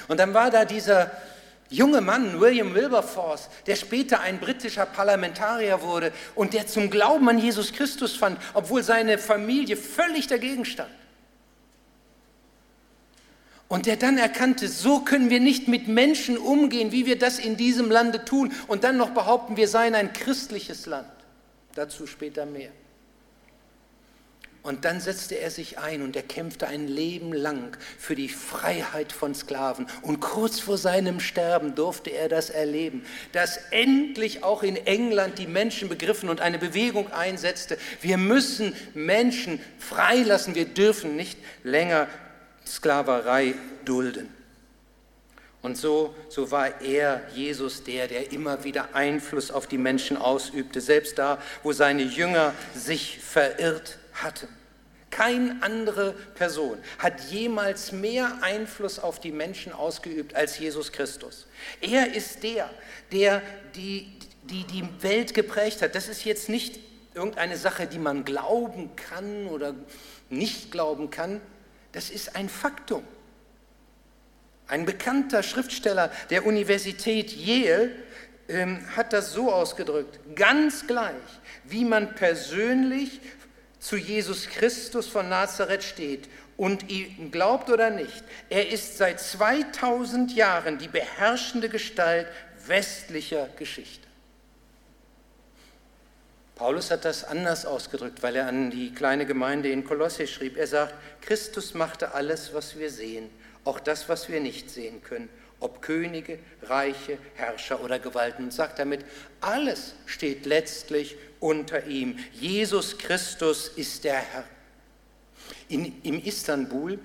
Und 0.07 0.19
dann 0.19 0.33
war 0.33 0.49
da 0.51 0.65
dieser 0.65 1.11
junge 1.69 2.01
Mann, 2.01 2.39
William 2.39 2.73
Wilberforce, 2.73 3.49
der 3.65 3.75
später 3.75 4.19
ein 4.19 4.39
britischer 4.39 4.85
Parlamentarier 4.85 5.81
wurde 5.81 6.11
und 6.35 6.53
der 6.53 6.67
zum 6.67 6.89
Glauben 6.89 7.27
an 7.29 7.39
Jesus 7.39 7.73
Christus 7.73 8.15
fand, 8.15 8.39
obwohl 8.53 8.83
seine 8.83 9.17
Familie 9.17 9.77
völlig 9.77 10.27
dagegen 10.27 10.65
stand. 10.65 10.91
Und 13.67 13.85
der 13.85 13.95
dann 13.95 14.17
erkannte, 14.17 14.67
so 14.67 14.99
können 14.99 15.29
wir 15.29 15.39
nicht 15.39 15.69
mit 15.69 15.87
Menschen 15.87 16.37
umgehen, 16.37 16.91
wie 16.91 17.05
wir 17.05 17.17
das 17.17 17.39
in 17.39 17.55
diesem 17.55 17.89
Lande 17.89 18.25
tun. 18.25 18.51
Und 18.67 18.83
dann 18.83 18.97
noch 18.97 19.11
behaupten, 19.11 19.55
wir 19.55 19.69
seien 19.69 19.95
ein 19.95 20.11
christliches 20.11 20.87
Land. 20.87 21.07
Dazu 21.73 22.05
später 22.05 22.45
mehr. 22.45 22.71
Und 24.63 24.85
dann 24.85 24.99
setzte 24.99 25.39
er 25.39 25.49
sich 25.49 25.79
ein 25.79 26.03
und 26.03 26.15
er 26.15 26.21
kämpfte 26.21 26.67
ein 26.67 26.87
Leben 26.87 27.33
lang 27.33 27.75
für 27.97 28.13
die 28.13 28.29
Freiheit 28.29 29.11
von 29.11 29.33
Sklaven. 29.33 29.87
Und 30.03 30.19
kurz 30.19 30.59
vor 30.59 30.77
seinem 30.77 31.19
Sterben 31.19 31.73
durfte 31.73 32.11
er 32.11 32.29
das 32.29 32.51
erleben, 32.51 33.03
dass 33.31 33.57
endlich 33.71 34.43
auch 34.43 34.61
in 34.61 34.75
England 34.75 35.39
die 35.39 35.47
Menschen 35.47 35.89
begriffen 35.89 36.29
und 36.29 36.41
eine 36.41 36.59
Bewegung 36.59 37.11
einsetzte. 37.11 37.79
Wir 38.01 38.17
müssen 38.17 38.75
Menschen 38.93 39.59
freilassen, 39.79 40.53
wir 40.53 40.65
dürfen 40.65 41.15
nicht 41.15 41.39
länger 41.63 42.07
Sklaverei 42.63 43.55
dulden. 43.83 44.29
Und 45.63 45.77
so, 45.77 46.13
so 46.29 46.51
war 46.51 46.81
er, 46.81 47.21
Jesus, 47.33 47.83
der, 47.83 48.07
der 48.07 48.31
immer 48.31 48.63
wieder 48.63 48.93
Einfluss 48.93 49.49
auf 49.49 49.65
die 49.65 49.77
Menschen 49.77 50.17
ausübte, 50.17 50.81
selbst 50.81 51.17
da, 51.17 51.39
wo 51.63 51.71
seine 51.71 52.03
Jünger 52.03 52.53
sich 52.75 53.19
verirrt 53.19 53.97
hatten. 54.23 54.47
Keine 55.11 55.57
andere 55.61 56.13
Person 56.35 56.77
hat 56.97 57.19
jemals 57.29 57.91
mehr 57.91 58.39
Einfluss 58.41 58.97
auf 58.97 59.19
die 59.19 59.33
Menschen 59.33 59.73
ausgeübt 59.73 60.35
als 60.35 60.57
Jesus 60.57 60.93
Christus. 60.93 61.47
Er 61.81 62.15
ist 62.15 62.43
der, 62.43 62.69
der 63.11 63.41
die, 63.75 64.09
die, 64.43 64.63
die 64.63 64.87
Welt 65.01 65.33
geprägt 65.33 65.81
hat. 65.81 65.95
Das 65.95 66.07
ist 66.07 66.23
jetzt 66.23 66.47
nicht 66.47 66.79
irgendeine 67.13 67.57
Sache, 67.57 67.87
die 67.87 67.99
man 67.99 68.23
glauben 68.23 68.95
kann 68.95 69.47
oder 69.47 69.75
nicht 70.29 70.71
glauben 70.71 71.09
kann. 71.09 71.41
Das 71.91 72.09
ist 72.09 72.37
ein 72.37 72.47
Faktum. 72.47 73.03
Ein 74.67 74.85
bekannter 74.85 75.43
Schriftsteller 75.43 76.09
der 76.29 76.45
Universität 76.45 77.35
Yale 77.35 77.91
ähm, 78.47 78.79
hat 78.95 79.11
das 79.11 79.33
so 79.33 79.51
ausgedrückt, 79.51 80.19
ganz 80.35 80.87
gleich, 80.87 81.15
wie 81.65 81.83
man 81.83 82.15
persönlich 82.15 83.19
zu 83.81 83.97
Jesus 83.97 84.47
Christus 84.47 85.07
von 85.07 85.27
Nazareth 85.27 85.83
steht 85.83 86.29
Und 86.55 86.89
ihm 86.89 87.31
glaubt 87.31 87.69
oder 87.69 87.89
nicht, 87.89 88.23
er 88.49 88.69
ist 88.69 88.97
seit 88.97 89.19
2000 89.19 90.33
Jahren 90.35 90.77
die 90.77 90.87
beherrschende 90.87 91.67
Gestalt 91.67 92.27
westlicher 92.67 93.49
Geschichte. 93.57 94.07
Paulus 96.53 96.91
hat 96.91 97.05
das 97.05 97.23
anders 97.23 97.65
ausgedrückt, 97.65 98.21
weil 98.21 98.35
er 98.35 98.45
an 98.45 98.69
die 98.69 98.93
kleine 98.93 99.25
Gemeinde 99.25 99.71
in 99.71 99.83
Kolosse 99.83 100.27
schrieb. 100.27 100.57
Er 100.57 100.67
sagt, 100.67 100.93
Christus 101.21 101.73
machte 101.73 102.13
alles, 102.13 102.53
was 102.53 102.77
wir 102.77 102.91
sehen, 102.91 103.31
auch 103.65 103.79
das, 103.79 104.07
was 104.07 104.29
wir 104.29 104.39
nicht 104.39 104.69
sehen 104.69 105.01
können, 105.01 105.27
ob 105.61 105.81
Könige, 105.81 106.39
Reiche, 106.63 107.17
Herrscher 107.35 107.81
oder 107.81 107.99
Gewalten. 107.99 108.43
Und 108.43 108.53
sagt 108.53 108.79
damit, 108.79 109.05
alles 109.39 109.93
steht 110.05 110.45
letztlich 110.45 111.15
unter 111.39 111.85
ihm. 111.87 112.19
Jesus 112.33 112.97
Christus 112.97 113.69
ist 113.69 114.03
der 114.03 114.17
Herr. 114.17 114.43
In, 115.69 116.01
Im 116.03 116.21
Istanbul 116.21 116.99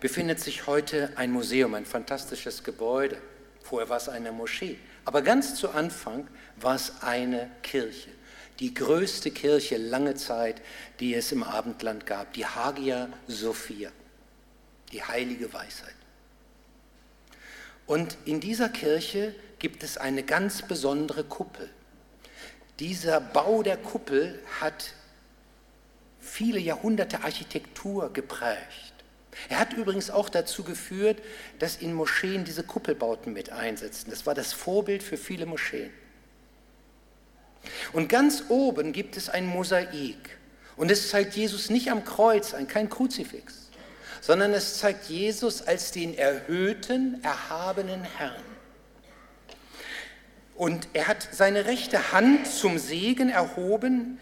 befindet 0.00 0.40
sich 0.40 0.66
heute 0.66 1.10
ein 1.16 1.30
Museum, 1.30 1.74
ein 1.74 1.86
fantastisches 1.86 2.64
Gebäude. 2.64 3.16
Vorher 3.62 3.88
war 3.88 3.96
es 3.96 4.08
eine 4.08 4.32
Moschee. 4.32 4.76
Aber 5.04 5.22
ganz 5.22 5.54
zu 5.54 5.70
Anfang 5.70 6.28
war 6.56 6.74
es 6.74 7.02
eine 7.02 7.50
Kirche. 7.62 8.10
Die 8.58 8.74
größte 8.74 9.30
Kirche 9.30 9.78
lange 9.78 10.14
Zeit, 10.14 10.60
die 11.00 11.14
es 11.14 11.32
im 11.32 11.42
Abendland 11.42 12.04
gab, 12.04 12.34
die 12.34 12.44
Hagia 12.44 13.08
Sophia, 13.26 13.90
die 14.92 15.02
heilige 15.02 15.52
Weisheit. 15.52 15.94
Und 17.90 18.18
in 18.24 18.38
dieser 18.38 18.68
Kirche 18.68 19.34
gibt 19.58 19.82
es 19.82 19.96
eine 19.96 20.22
ganz 20.22 20.62
besondere 20.62 21.24
Kuppel. 21.24 21.68
Dieser 22.78 23.20
Bau 23.20 23.64
der 23.64 23.76
Kuppel 23.76 24.38
hat 24.60 24.94
viele 26.20 26.60
Jahrhunderte 26.60 27.24
Architektur 27.24 28.12
geprägt. 28.12 28.94
Er 29.48 29.58
hat 29.58 29.72
übrigens 29.72 30.08
auch 30.08 30.28
dazu 30.28 30.62
geführt, 30.62 31.20
dass 31.58 31.78
in 31.78 31.92
Moscheen 31.92 32.44
diese 32.44 32.62
Kuppelbauten 32.62 33.32
mit 33.32 33.50
einsetzen. 33.50 34.08
Das 34.10 34.24
war 34.24 34.34
das 34.34 34.52
Vorbild 34.52 35.02
für 35.02 35.16
viele 35.16 35.46
Moscheen. 35.46 35.90
Und 37.92 38.08
ganz 38.08 38.44
oben 38.50 38.92
gibt 38.92 39.16
es 39.16 39.28
ein 39.28 39.46
Mosaik. 39.46 40.38
Und 40.76 40.92
es 40.92 41.10
zeigt 41.10 41.34
Jesus 41.34 41.70
nicht 41.70 41.90
am 41.90 42.04
Kreuz 42.04 42.54
ein, 42.54 42.68
kein 42.68 42.88
Kruzifix, 42.88 43.69
sondern 44.20 44.52
es 44.52 44.78
zeigt 44.78 45.08
Jesus 45.08 45.62
als 45.62 45.92
den 45.92 46.16
erhöhten, 46.16 47.22
erhabenen 47.22 48.02
Herrn. 48.02 48.42
Und 50.54 50.88
er 50.92 51.08
hat 51.08 51.26
seine 51.32 51.64
rechte 51.64 52.12
Hand 52.12 52.46
zum 52.46 52.78
Segen 52.78 53.30
erhoben 53.30 54.18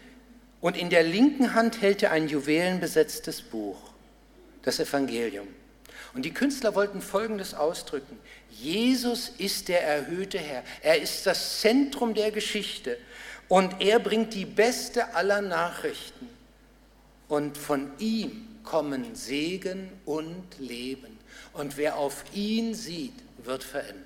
und 0.61 0.77
in 0.77 0.89
der 0.89 1.03
linken 1.03 1.53
Hand 1.53 1.81
hält 1.81 2.03
er 2.03 2.11
ein 2.11 2.27
juwelenbesetztes 2.29 3.41
Buch, 3.41 3.77
das 4.61 4.79
Evangelium. 4.79 5.47
Und 6.13 6.23
die 6.23 6.33
Künstler 6.33 6.75
wollten 6.75 7.01
Folgendes 7.01 7.53
ausdrücken. 7.53 8.17
Jesus 8.49 9.29
ist 9.37 9.67
der 9.67 9.83
erhöhte 9.83 10.39
Herr. 10.39 10.63
Er 10.81 11.01
ist 11.01 11.25
das 11.25 11.61
Zentrum 11.61 12.13
der 12.13 12.31
Geschichte. 12.31 12.97
Und 13.47 13.79
er 13.79 13.99
bringt 13.99 14.33
die 14.33 14.45
beste 14.45 15.13
aller 15.15 15.41
Nachrichten. 15.41 16.29
Und 17.27 17.57
von 17.57 17.91
ihm 17.99 18.48
kommen 18.63 19.15
Segen 19.15 19.91
und 20.05 20.59
Leben. 20.59 21.17
Und 21.53 21.77
wer 21.77 21.97
auf 21.97 22.23
ihn 22.33 22.73
sieht, 22.73 23.13
wird 23.43 23.63
verändert. 23.63 24.05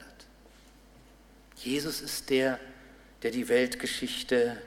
Jesus 1.58 2.02
ist 2.02 2.30
der, 2.30 2.60
der 3.22 3.32
die 3.32 3.48
Weltgeschichte 3.48 4.58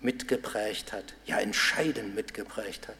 mitgeprägt 0.00 0.92
hat, 0.92 1.14
ja 1.26 1.38
entscheidend 1.38 2.14
mitgeprägt 2.14 2.88
hat. 2.88 2.96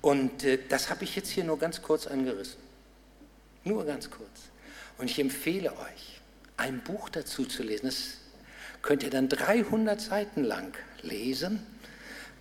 Und 0.00 0.44
äh, 0.44 0.58
das 0.68 0.90
habe 0.90 1.04
ich 1.04 1.14
jetzt 1.14 1.30
hier 1.30 1.44
nur 1.44 1.58
ganz 1.58 1.82
kurz 1.82 2.06
angerissen. 2.06 2.60
Nur 3.64 3.84
ganz 3.84 4.10
kurz. 4.10 4.50
Und 4.98 5.10
ich 5.10 5.18
empfehle 5.18 5.72
euch, 5.72 6.20
ein 6.56 6.80
Buch 6.80 7.08
dazu 7.08 7.44
zu 7.44 7.62
lesen. 7.62 7.86
Das 7.86 8.18
könnt 8.82 9.02
ihr 9.02 9.10
dann 9.10 9.28
300 9.28 10.00
Seiten 10.00 10.42
lang 10.42 10.76
lesen. 11.02 11.64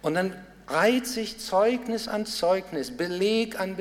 Und 0.02 0.14
dann 0.14 0.36
reiht 0.70 1.08
sich 1.08 1.40
Zeugnis 1.40 2.08
an 2.08 2.26
Zeugnis, 2.26 2.96
Beleg 2.96 3.60
an 3.60 3.76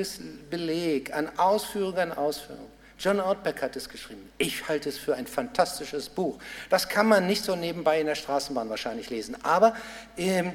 Beleg, 0.49 1.13
an 1.13 1.29
Ausführung 1.37 1.97
an 1.97 2.11
Ausführung. 2.11 2.67
John 2.99 3.21
Outback 3.21 3.61
hat 3.61 3.75
es 3.77 3.87
geschrieben. 3.87 4.29
Ich 4.37 4.67
halte 4.67 4.89
es 4.89 4.97
für 4.97 5.15
ein 5.15 5.25
fantastisches 5.25 6.09
Buch. 6.09 6.37
Das 6.69 6.89
kann 6.89 7.07
man 7.07 7.27
nicht 7.27 7.45
so 7.45 7.55
nebenbei 7.55 8.01
in 8.01 8.07
der 8.07 8.15
Straßenbahn 8.15 8.69
wahrscheinlich 8.69 9.09
lesen. 9.09 9.37
Aber 9.43 9.73
ähm, 10.17 10.51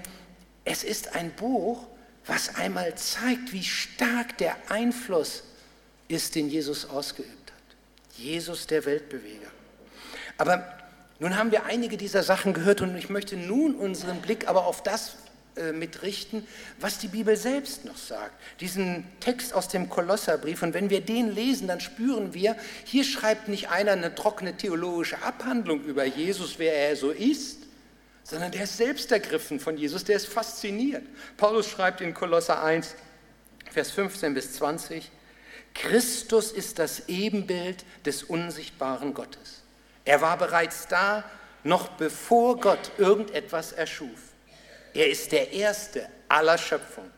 es 0.64 0.84
ist 0.84 1.14
ein 1.14 1.30
Buch, 1.30 1.86
was 2.26 2.54
einmal 2.56 2.94
zeigt, 2.96 3.52
wie 3.52 3.62
stark 3.62 4.36
der 4.38 4.56
Einfluss 4.68 5.42
ist, 6.08 6.34
den 6.34 6.50
Jesus 6.50 6.88
ausgeübt 6.88 7.50
hat. 7.50 8.18
Jesus 8.18 8.66
der 8.66 8.84
Weltbeweger. 8.84 9.48
Aber 10.36 10.68
nun 11.18 11.36
haben 11.36 11.50
wir 11.50 11.64
einige 11.64 11.96
dieser 11.96 12.22
Sachen 12.22 12.52
gehört 12.52 12.82
und 12.82 12.94
ich 12.96 13.08
möchte 13.08 13.36
nun 13.36 13.74
unseren 13.74 14.20
Blick 14.20 14.48
aber 14.48 14.66
auf 14.66 14.82
das 14.82 15.16
mitrichten, 15.72 16.46
was 16.80 16.98
die 16.98 17.08
Bibel 17.08 17.36
selbst 17.36 17.84
noch 17.84 17.96
sagt. 17.96 18.34
Diesen 18.60 19.06
Text 19.20 19.54
aus 19.54 19.68
dem 19.68 19.88
Kolosserbrief. 19.88 20.62
Und 20.62 20.74
wenn 20.74 20.90
wir 20.90 21.00
den 21.00 21.32
lesen, 21.32 21.68
dann 21.68 21.80
spüren 21.80 22.34
wir, 22.34 22.56
hier 22.84 23.04
schreibt 23.04 23.48
nicht 23.48 23.68
einer 23.68 23.92
eine 23.92 24.14
trockene 24.14 24.56
theologische 24.56 25.22
Abhandlung 25.22 25.84
über 25.84 26.04
Jesus, 26.04 26.58
wer 26.58 26.74
er 26.74 26.96
so 26.96 27.10
ist, 27.10 27.60
sondern 28.24 28.50
der 28.50 28.64
ist 28.64 28.76
selbst 28.76 29.12
ergriffen 29.12 29.60
von 29.60 29.76
Jesus, 29.76 30.02
der 30.02 30.16
ist 30.16 30.26
fasziniert. 30.26 31.04
Paulus 31.36 31.68
schreibt 31.68 32.00
in 32.00 32.14
Kolosser 32.14 32.62
1, 32.62 32.94
Vers 33.70 33.90
15 33.92 34.34
bis 34.34 34.54
20, 34.54 35.10
Christus 35.74 36.52
ist 36.52 36.78
das 36.78 37.08
Ebenbild 37.08 37.84
des 38.06 38.22
unsichtbaren 38.22 39.12
Gottes. 39.12 39.62
Er 40.04 40.20
war 40.20 40.38
bereits 40.38 40.86
da, 40.88 41.24
noch 41.64 41.88
bevor 41.88 42.60
Gott 42.60 42.92
irgendetwas 42.98 43.72
erschuf. 43.72 44.23
Er 44.94 45.10
ist 45.10 45.32
der 45.32 45.52
Erste 45.52 46.08
aller 46.28 46.56
Schöpfung. 46.56 47.10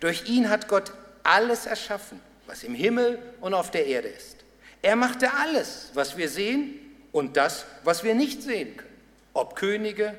Durch 0.00 0.28
ihn 0.28 0.48
hat 0.48 0.68
Gott 0.68 0.92
alles 1.22 1.66
erschaffen, 1.66 2.20
was 2.46 2.62
im 2.62 2.74
Himmel 2.74 3.18
und 3.40 3.54
auf 3.54 3.70
der 3.70 3.86
Erde 3.86 4.08
ist. 4.08 4.36
Er 4.82 4.96
machte 4.96 5.32
alles, 5.32 5.90
was 5.94 6.16
wir 6.16 6.28
sehen 6.28 6.74
und 7.12 7.36
das, 7.36 7.64
was 7.84 8.04
wir 8.04 8.14
nicht 8.14 8.42
sehen 8.42 8.76
können. 8.76 8.90
Ob 9.32 9.56
Könige, 9.56 10.14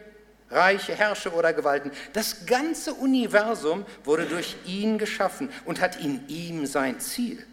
Reiche, 0.49 0.95
Herrscher 0.95 1.35
oder 1.35 1.53
Gewalten. 1.53 1.91
Das 2.13 2.45
ganze 2.45 2.93
Universum 2.93 3.85
wurde 4.03 4.25
durch 4.25 4.55
ihn 4.65 4.97
geschaffen 4.97 5.49
und 5.65 5.81
hat 5.81 5.99
in 5.99 6.27
ihm 6.27 6.65
sein 6.65 6.99
Ziel. 6.99 7.45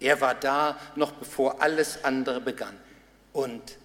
Er 0.00 0.20
war 0.20 0.34
da, 0.34 0.78
noch 0.96 1.12
bevor 1.12 1.62
alles 1.62 2.04
andere 2.04 2.40
begann. 2.40 2.76
Und 3.32 3.78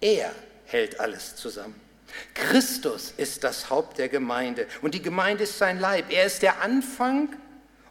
er 0.00 0.30
hält 0.66 1.00
alles 1.00 1.36
zusammen. 1.36 1.85
Christus 2.34 3.12
ist 3.16 3.44
das 3.44 3.70
Haupt 3.70 3.98
der 3.98 4.08
Gemeinde 4.08 4.66
und 4.82 4.94
die 4.94 5.02
Gemeinde 5.02 5.44
ist 5.44 5.58
sein 5.58 5.78
Leib. 5.78 6.10
Er 6.10 6.26
ist 6.26 6.42
der 6.42 6.62
Anfang 6.62 7.28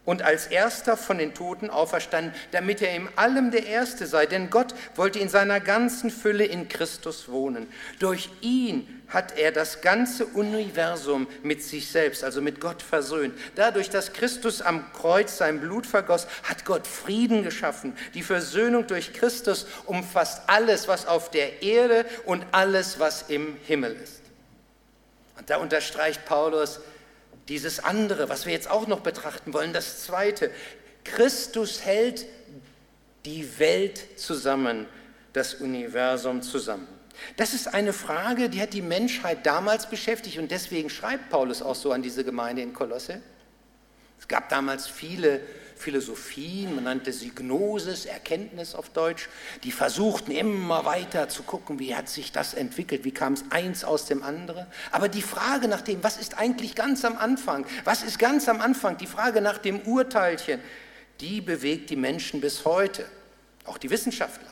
und 0.06 0.22
als 0.22 0.46
erster 0.46 0.96
von 0.96 1.18
den 1.18 1.34
Toten 1.34 1.68
auferstanden, 1.68 2.32
damit 2.52 2.80
er 2.80 2.94
in 2.94 3.08
allem 3.16 3.50
der 3.50 3.66
Erste 3.66 4.06
sei. 4.06 4.24
Denn 4.24 4.48
Gott 4.48 4.74
wollte 4.94 5.18
in 5.18 5.28
seiner 5.28 5.60
ganzen 5.60 6.10
Fülle 6.10 6.44
in 6.44 6.68
Christus 6.68 7.28
wohnen. 7.28 7.66
Durch 7.98 8.30
ihn 8.40 9.02
hat 9.08 9.36
er 9.36 9.52
das 9.52 9.82
ganze 9.82 10.26
Universum 10.26 11.26
mit 11.42 11.62
sich 11.62 11.90
selbst, 11.90 12.24
also 12.24 12.40
mit 12.40 12.60
Gott 12.60 12.82
versöhnt. 12.82 13.34
Dadurch, 13.56 13.90
dass 13.90 14.12
Christus 14.12 14.62
am 14.62 14.92
Kreuz 14.92 15.36
sein 15.36 15.60
Blut 15.60 15.86
vergoss, 15.86 16.26
hat 16.44 16.64
Gott 16.64 16.86
Frieden 16.86 17.42
geschaffen. 17.42 17.96
Die 18.14 18.22
Versöhnung 18.22 18.86
durch 18.86 19.12
Christus 19.12 19.66
umfasst 19.86 20.42
alles, 20.46 20.88
was 20.88 21.06
auf 21.06 21.30
der 21.30 21.62
Erde 21.62 22.04
und 22.24 22.44
alles, 22.52 22.98
was 22.98 23.26
im 23.28 23.56
Himmel 23.66 23.96
ist. 24.02 24.22
Und 25.38 25.50
da 25.50 25.58
unterstreicht 25.58 26.24
Paulus, 26.24 26.80
dieses 27.48 27.78
andere, 27.80 28.28
was 28.28 28.46
wir 28.46 28.52
jetzt 28.52 28.70
auch 28.70 28.86
noch 28.86 29.00
betrachten 29.00 29.52
wollen, 29.52 29.72
das 29.72 30.04
zweite. 30.04 30.50
Christus 31.04 31.84
hält 31.84 32.26
die 33.24 33.58
Welt 33.58 34.18
zusammen, 34.18 34.86
das 35.32 35.54
Universum 35.54 36.42
zusammen. 36.42 36.88
Das 37.36 37.54
ist 37.54 37.72
eine 37.72 37.92
Frage, 37.92 38.50
die 38.50 38.60
hat 38.60 38.72
die 38.72 38.82
Menschheit 38.82 39.46
damals 39.46 39.88
beschäftigt 39.88 40.38
und 40.38 40.50
deswegen 40.50 40.90
schreibt 40.90 41.30
Paulus 41.30 41.62
auch 41.62 41.74
so 41.74 41.92
an 41.92 42.02
diese 42.02 42.24
Gemeinde 42.24 42.62
in 42.62 42.72
Kolosse. 42.72 43.20
Es 44.18 44.28
gab 44.28 44.48
damals 44.48 44.86
viele 44.86 45.40
Philosophien, 45.76 46.74
man 46.74 46.84
nannte 46.84 47.12
sie 47.12 47.30
Gnosis, 47.34 48.06
Erkenntnis 48.06 48.74
auf 48.74 48.88
Deutsch, 48.90 49.28
die 49.62 49.72
versuchten 49.72 50.30
immer 50.30 50.84
weiter 50.84 51.28
zu 51.28 51.42
gucken, 51.42 51.78
wie 51.78 51.94
hat 51.94 52.08
sich 52.08 52.32
das 52.32 52.54
entwickelt, 52.54 53.04
wie 53.04 53.12
kam 53.12 53.34
es 53.34 53.44
eins 53.50 53.84
aus 53.84 54.06
dem 54.06 54.22
anderen. 54.22 54.66
Aber 54.90 55.08
die 55.08 55.22
Frage 55.22 55.68
nach 55.68 55.82
dem, 55.82 56.02
was 56.02 56.16
ist 56.16 56.38
eigentlich 56.38 56.74
ganz 56.74 57.04
am 57.04 57.18
Anfang, 57.18 57.66
was 57.84 58.02
ist 58.02 58.18
ganz 58.18 58.48
am 58.48 58.60
Anfang, 58.60 58.96
die 58.96 59.06
Frage 59.06 59.40
nach 59.40 59.58
dem 59.58 59.80
Urteilchen, 59.80 60.60
die 61.20 61.40
bewegt 61.40 61.90
die 61.90 61.96
Menschen 61.96 62.40
bis 62.40 62.64
heute, 62.64 63.06
auch 63.64 63.78
die 63.78 63.90
Wissenschaftler. 63.90 64.48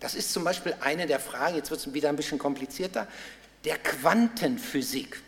Das 0.00 0.14
ist 0.14 0.32
zum 0.32 0.44
Beispiel 0.44 0.74
eine 0.80 1.06
der 1.06 1.20
Fragen, 1.20 1.56
jetzt 1.56 1.70
wird 1.70 1.80
es 1.80 1.92
wieder 1.92 2.08
ein 2.08 2.16
bisschen 2.16 2.38
komplizierter, 2.38 3.08
der 3.64 3.78
Quantenphysik. 3.78 5.20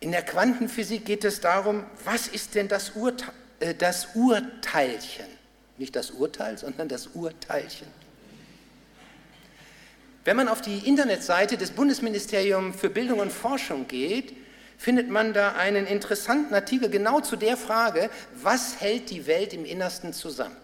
In 0.00 0.12
der 0.12 0.22
Quantenphysik 0.22 1.04
geht 1.04 1.24
es 1.24 1.40
darum, 1.40 1.84
was 2.04 2.26
ist 2.26 2.54
denn 2.54 2.68
das, 2.68 2.92
Urte 2.96 3.26
äh, 3.60 3.74
das 3.74 4.08
Urteilchen? 4.14 5.26
Nicht 5.76 5.94
das 5.94 6.10
Urteil, 6.10 6.56
sondern 6.56 6.88
das 6.88 7.08
Urteilchen. 7.08 7.86
Wenn 10.24 10.36
man 10.36 10.48
auf 10.48 10.60
die 10.60 10.86
Internetseite 10.86 11.56
des 11.56 11.70
Bundesministeriums 11.70 12.76
für 12.76 12.90
Bildung 12.90 13.20
und 13.20 13.32
Forschung 13.32 13.88
geht, 13.88 14.34
findet 14.78 15.10
man 15.10 15.34
da 15.34 15.52
einen 15.52 15.86
interessanten 15.86 16.54
Artikel 16.54 16.88
genau 16.88 17.20
zu 17.20 17.36
der 17.36 17.56
Frage, 17.58 18.08
was 18.34 18.80
hält 18.80 19.10
die 19.10 19.26
Welt 19.26 19.52
im 19.52 19.66
Innersten 19.66 20.12
zusammen? 20.14 20.56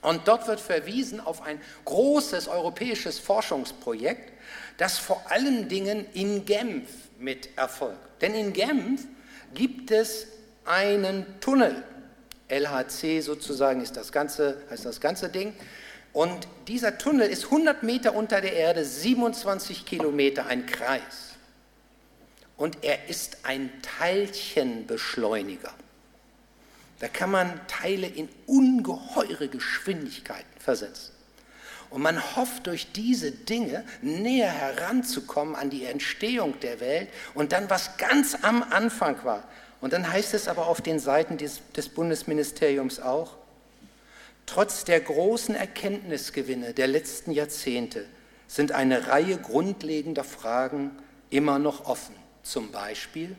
Und 0.00 0.28
dort 0.28 0.46
wird 0.46 0.60
verwiesen 0.60 1.20
auf 1.20 1.42
ein 1.42 1.60
großes 1.84 2.48
europäisches 2.48 3.18
Forschungsprojekt, 3.18 4.32
das 4.76 4.98
vor 4.98 5.22
allen 5.28 5.68
Dingen 5.68 6.06
in 6.14 6.44
Genf 6.44 6.88
mit 7.18 7.56
erfolgt. 7.56 8.22
Denn 8.22 8.34
in 8.34 8.52
Genf 8.52 9.06
gibt 9.54 9.90
es 9.90 10.28
einen 10.64 11.26
Tunnel. 11.40 11.82
LHC 12.48 13.20
sozusagen 13.20 13.80
ist 13.82 13.96
das 13.96 14.12
ganze, 14.12 14.62
heißt 14.70 14.84
das 14.84 15.00
ganze 15.00 15.28
Ding. 15.28 15.54
Und 16.12 16.48
dieser 16.68 16.96
Tunnel 16.98 17.28
ist 17.28 17.44
100 17.44 17.82
Meter 17.82 18.14
unter 18.14 18.40
der 18.40 18.54
Erde, 18.54 18.84
27 18.84 19.84
Kilometer, 19.84 20.46
ein 20.46 20.66
Kreis. 20.66 21.34
Und 22.56 22.78
er 22.82 23.08
ist 23.08 23.38
ein 23.44 23.70
Teilchenbeschleuniger. 23.82 25.72
Da 27.00 27.08
kann 27.08 27.30
man 27.30 27.60
Teile 27.68 28.06
in 28.06 28.28
ungeheure 28.46 29.48
Geschwindigkeiten 29.48 30.60
versetzen. 30.60 31.12
Und 31.90 32.02
man 32.02 32.36
hofft 32.36 32.66
durch 32.66 32.92
diese 32.92 33.30
Dinge 33.30 33.84
näher 34.02 34.50
heranzukommen 34.50 35.54
an 35.54 35.70
die 35.70 35.84
Entstehung 35.84 36.60
der 36.60 36.80
Welt 36.80 37.08
und 37.34 37.52
dann, 37.52 37.70
was 37.70 37.96
ganz 37.96 38.36
am 38.42 38.62
Anfang 38.62 39.24
war. 39.24 39.44
Und 39.80 39.92
dann 39.92 40.10
heißt 40.10 40.34
es 40.34 40.48
aber 40.48 40.66
auf 40.66 40.82
den 40.82 40.98
Seiten 40.98 41.38
des, 41.38 41.60
des 41.74 41.88
Bundesministeriums 41.88 43.00
auch, 43.00 43.36
trotz 44.44 44.84
der 44.84 45.00
großen 45.00 45.54
Erkenntnisgewinne 45.54 46.74
der 46.74 46.88
letzten 46.88 47.30
Jahrzehnte 47.30 48.04
sind 48.48 48.72
eine 48.72 49.06
Reihe 49.08 49.38
grundlegender 49.38 50.24
Fragen 50.24 50.90
immer 51.30 51.58
noch 51.58 51.86
offen. 51.86 52.14
Zum 52.42 52.72
Beispiel, 52.72 53.36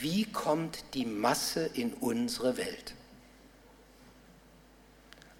wie 0.00 0.24
kommt 0.24 0.84
die 0.94 1.04
Masse 1.04 1.70
in 1.74 1.92
unsere 1.94 2.56
Welt? 2.56 2.94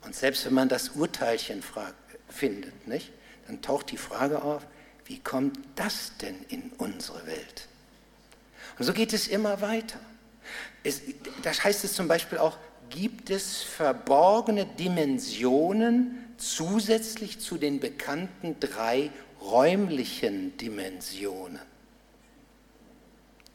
Und 0.05 0.15
selbst 0.15 0.47
wenn 0.47 0.55
man 0.55 0.69
das 0.69 0.91
Urteilchen 0.91 1.63
findet, 2.29 2.87
nicht, 2.87 3.11
dann 3.47 3.61
taucht 3.61 3.91
die 3.91 3.97
Frage 3.97 4.43
auf, 4.43 4.67
wie 5.05 5.19
kommt 5.19 5.59
das 5.75 6.13
denn 6.19 6.37
in 6.49 6.71
unsere 6.79 7.27
Welt? 7.27 7.69
Und 8.79 8.85
so 8.85 8.93
geht 8.93 9.13
es 9.13 9.29
immer 9.29 9.61
weiter. 9.61 10.01
Es, 10.83 11.01
das 11.43 11.65
heißt 11.65 11.85
es 11.85 11.95
zum 11.95 12.09
Beispiel 12.09 12.39
auch, 12.39 12.57
gibt 12.91 13.31
es 13.31 13.63
verborgene 13.63 14.67
Dimensionen 14.67 16.25
zusätzlich 16.37 17.41
zu 17.41 17.59
den 17.59 17.81
bekannten 17.81 18.61
drei 18.61 19.11
räumlichen 19.41 20.57
Dimensionen? 20.57 21.61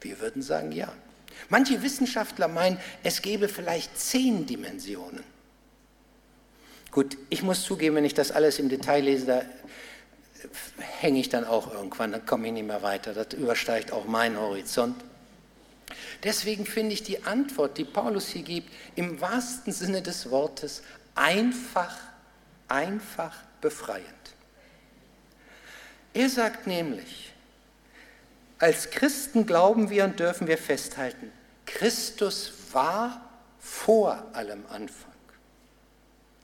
Wir 0.02 0.20
würden 0.20 0.42
sagen 0.42 0.72
ja. 0.72 0.92
Manche 1.50 1.82
Wissenschaftler 1.82 2.48
meinen, 2.48 2.78
es 3.04 3.22
gäbe 3.22 3.48
vielleicht 3.48 3.98
zehn 3.98 4.46
Dimensionen. 4.46 5.24
Gut, 6.92 7.18
ich 7.30 7.42
muss 7.42 7.64
zugeben, 7.64 7.96
wenn 7.96 8.06
ich 8.06 8.14
das 8.14 8.32
alles 8.32 8.60
im 8.60 8.68
Detail 8.68 9.02
lese, 9.02 9.26
da 9.26 9.42
hänge 11.00 11.20
ich 11.20 11.30
dann 11.30 11.46
auch 11.46 11.74
irgendwann, 11.74 12.12
dann 12.12 12.26
komme 12.26 12.48
ich 12.48 12.54
nicht 12.54 12.68
mehr 12.68 12.84
weiter. 12.84 13.14
Das 13.14 13.34
übersteigt 13.34 13.92
auch 13.92 14.06
meinen 14.06 14.38
Horizont. 14.38 15.02
Deswegen 16.24 16.66
finde 16.66 16.94
ich 16.94 17.04
die 17.04 17.24
Antwort, 17.24 17.78
die 17.78 17.86
Paulus 17.86 18.28
hier 18.28 18.44
gibt, 18.44 18.72
im 18.96 19.22
wahrsten 19.22 19.74
Sinne 19.74 20.02
des 20.02 20.30
Wortes 20.30 20.84
einfach, 21.16 21.98
einfach 22.68 23.36
befreiend. 23.60 24.06
Er 26.14 26.30
sagt 26.30 26.68
nämlich, 26.68 27.31
als 28.62 28.92
Christen 28.92 29.48
glauben 29.48 29.90
wir 29.90 30.06
und 30.06 30.20
dürfen 30.20 30.48
wir 30.48 30.58
festhalten, 30.58 31.32
Christus 31.66 32.54
war 32.72 33.28
vor 33.60 34.24
allem 34.34 34.64
Anfang. 34.70 35.12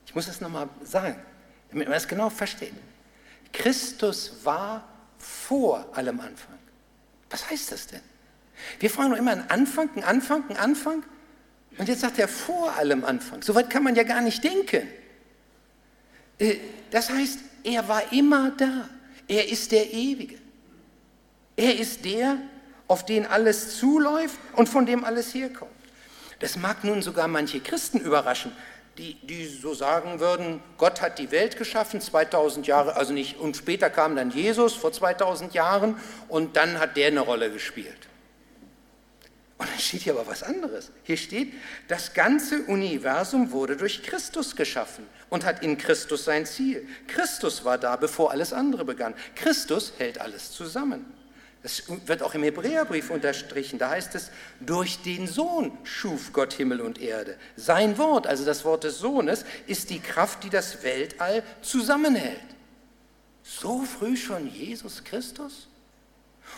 Ich 0.08 0.16
muss 0.16 0.26
das 0.26 0.42
nochmal 0.42 0.68
sagen, 0.84 1.16
damit 1.70 1.88
man 1.88 1.94
das 1.94 2.08
genau 2.08 2.30
versteht. 2.30 2.74
Christus 3.54 4.34
war 4.44 4.88
vor 5.20 5.88
allem 5.96 6.20
Anfang. 6.20 6.58
Was 7.30 7.50
heißt 7.50 7.72
das 7.72 7.88
denn? 7.88 8.02
Wir 8.80 8.90
fragen 8.90 9.12
doch 9.12 9.18
immer 9.18 9.34
einen 9.34 9.50
Anfang, 9.50 9.90
einen 9.94 10.04
Anfang, 10.04 10.44
einen 10.50 10.58
Anfang. 10.58 11.04
Und 11.78 11.88
jetzt 11.88 12.02
sagt 12.02 12.18
er 12.18 12.28
vor 12.28 12.74
allem 12.74 13.06
Anfang. 13.06 13.44
So 13.44 13.54
weit 13.54 13.70
kann 13.70 13.84
man 13.84 13.96
ja 13.96 14.04
gar 14.04 14.22
nicht 14.22 14.44
denken. 14.44 14.88
Äh, 16.40 16.56
das 16.90 17.12
heißt, 17.12 17.40
er 17.64 17.88
war 17.88 18.12
immer 18.12 18.52
da. 18.52 18.90
Er 19.28 19.50
ist 19.50 19.72
der 19.72 19.94
Ewige. 19.94 20.47
Er 21.58 21.78
ist 21.78 22.06
der, 22.06 22.38
auf 22.88 23.04
den 23.04 23.26
alles 23.26 23.78
zuläuft 23.78 24.40
und 24.54 24.70
von 24.70 24.86
dem 24.86 25.04
alles 25.04 25.34
herkommt. 25.34 25.72
Das 26.40 26.56
mag 26.56 26.84
nun 26.84 27.02
sogar 27.02 27.28
manche 27.28 27.60
Christen 27.60 28.00
überraschen, 28.00 28.52
die, 28.98 29.16
die 29.16 29.48
so 29.48 29.74
sagen 29.74 30.20
würden, 30.20 30.62
Gott 30.78 31.02
hat 31.02 31.20
die 31.20 31.32
Welt 31.32 31.58
geschaffen, 31.58 32.00
2000 32.00 32.66
Jahre, 32.68 32.96
also 32.96 33.14
nicht, 33.14 33.38
und 33.38 33.58
später 33.58 33.90
kam 33.90 34.16
dann 34.16 34.32
Jesus 34.32 34.74
vor 34.74 34.92
2000 34.92 35.54
Jahren 35.54 35.98
und 36.30 36.56
dann 36.56 36.80
hat 36.80 36.96
der 36.96 37.08
eine 37.08 37.20
Rolle 37.20 37.52
gespielt. 37.52 38.08
Und 39.58 39.70
dann 39.70 39.80
steht 39.80 40.04
hier 40.04 40.14
aber 40.14 40.28
was 40.28 40.44
anderes. 40.44 40.92
Hier 41.04 41.18
steht, 41.18 41.54
das 41.88 42.14
ganze 42.14 42.64
Universum 42.64 43.52
wurde 43.52 43.76
durch 43.76 44.04
Christus 44.04 44.56
geschaffen 44.56 45.08
und 45.30 45.46
hat 45.46 45.64
in 45.64 45.80
Christus 45.80 46.26
sein 46.26 46.46
Ziel. 46.46 46.88
Christus 47.08 47.66
war 47.66 47.80
da, 47.80 47.96
bevor 47.96 48.32
alles 48.32 48.54
andere 48.54 48.86
begann. 48.86 49.16
Christus 49.36 49.94
hält 49.98 50.22
alles 50.22 50.52
zusammen. 50.52 51.17
Das 51.64 51.84
wird 52.06 52.22
auch 52.22 52.36
im 52.36 52.44
Hebräerbrief 52.44 53.10
unterstrichen. 53.10 53.80
Da 53.80 53.90
heißt 53.90 54.16
es, 54.16 54.32
durch 54.60 55.02
den 55.02 55.28
Sohn 55.28 55.76
schuf 55.84 56.32
Gott 56.32 56.54
Himmel 56.54 56.82
und 56.82 57.02
Erde. 57.02 57.36
Sein 57.56 57.98
Wort, 57.98 58.28
also 58.28 58.46
das 58.46 58.64
Wort 58.64 58.84
des 58.84 59.00
Sohnes, 59.00 59.44
ist 59.66 59.90
die 59.90 60.00
Kraft, 60.00 60.44
die 60.44 60.50
das 60.50 60.84
Weltall 60.84 61.44
zusammenhält. 61.62 62.40
So 63.44 63.84
früh 63.84 64.16
schon 64.16 64.54
Jesus 64.54 65.04
Christus? 65.04 65.68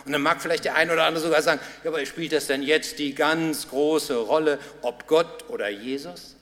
Und 0.06 0.12
dann 0.12 0.22
mag 0.22 0.42
vielleicht 0.42 0.66
der 0.66 0.76
eine 0.76 0.94
oder 0.94 1.06
andere 1.06 1.24
sogar 1.24 1.42
sagen, 1.42 1.62
ja, 1.84 1.90
aber 1.90 2.06
spielt 2.06 2.32
das 2.32 2.48
denn 2.48 2.62
jetzt 2.62 3.00
die 3.00 3.16
ganz 3.16 3.70
große 3.70 4.16
Rolle, 4.16 4.60
ob 4.82 5.08
Gott 5.08 5.50
oder 5.50 5.70
Jesus? 5.70 6.36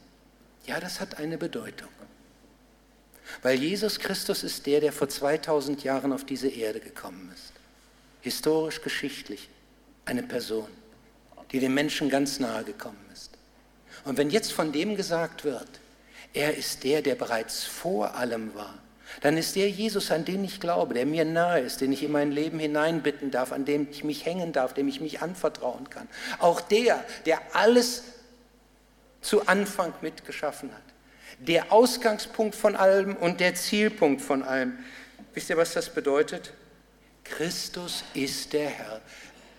Ja, 0.65 0.79
das 0.79 0.99
hat 0.99 1.17
eine 1.19 1.37
Bedeutung. 1.37 1.87
Weil 3.41 3.59
Jesus 3.59 3.99
Christus 3.99 4.43
ist 4.43 4.65
der, 4.65 4.81
der 4.81 4.91
vor 4.91 5.07
2000 5.07 5.83
Jahren 5.83 6.11
auf 6.11 6.25
diese 6.25 6.49
Erde 6.49 6.79
gekommen 6.79 7.31
ist 7.33 7.56
historisch 8.21 8.81
geschichtlich 8.81 9.49
eine 10.05 10.23
Person, 10.23 10.67
die 11.51 11.59
dem 11.59 11.73
Menschen 11.73 12.09
ganz 12.09 12.39
nahe 12.39 12.63
gekommen 12.63 13.03
ist. 13.13 13.31
Und 14.05 14.17
wenn 14.17 14.29
jetzt 14.29 14.53
von 14.53 14.71
dem 14.71 14.95
gesagt 14.95 15.43
wird, 15.43 15.67
er 16.33 16.55
ist 16.55 16.83
der, 16.83 17.01
der 17.01 17.15
bereits 17.15 17.63
vor 17.63 18.15
allem 18.15 18.53
war, 18.55 18.77
dann 19.21 19.37
ist 19.37 19.55
der 19.55 19.69
Jesus, 19.69 20.11
an 20.11 20.25
den 20.25 20.43
ich 20.43 20.59
glaube, 20.59 20.93
der 20.93 21.05
mir 21.05 21.25
nahe 21.25 21.61
ist, 21.61 21.81
den 21.81 21.91
ich 21.91 22.03
in 22.03 22.11
mein 22.11 22.31
Leben 22.31 22.59
hineinbitten 22.59 23.31
darf, 23.31 23.51
an 23.51 23.65
dem 23.65 23.87
ich 23.89 24.03
mich 24.03 24.25
hängen 24.25 24.51
darf, 24.51 24.73
dem 24.73 24.87
ich 24.87 24.99
mich 24.99 25.21
anvertrauen 25.21 25.89
kann. 25.89 26.07
Auch 26.39 26.61
der, 26.61 27.03
der 27.25 27.39
alles 27.53 28.03
zu 29.21 29.47
Anfang 29.47 29.93
mitgeschaffen 30.01 30.71
hat. 30.71 30.81
Der 31.39 31.71
Ausgangspunkt 31.71 32.55
von 32.55 32.75
allem 32.75 33.15
und 33.15 33.39
der 33.39 33.55
Zielpunkt 33.55 34.21
von 34.21 34.43
allem. 34.43 34.77
Wisst 35.33 35.49
ihr, 35.49 35.57
was 35.57 35.73
das 35.73 35.89
bedeutet? 35.89 36.53
Christus 37.29 38.03
ist 38.13 38.53
der 38.53 38.69
Herr, 38.69 39.01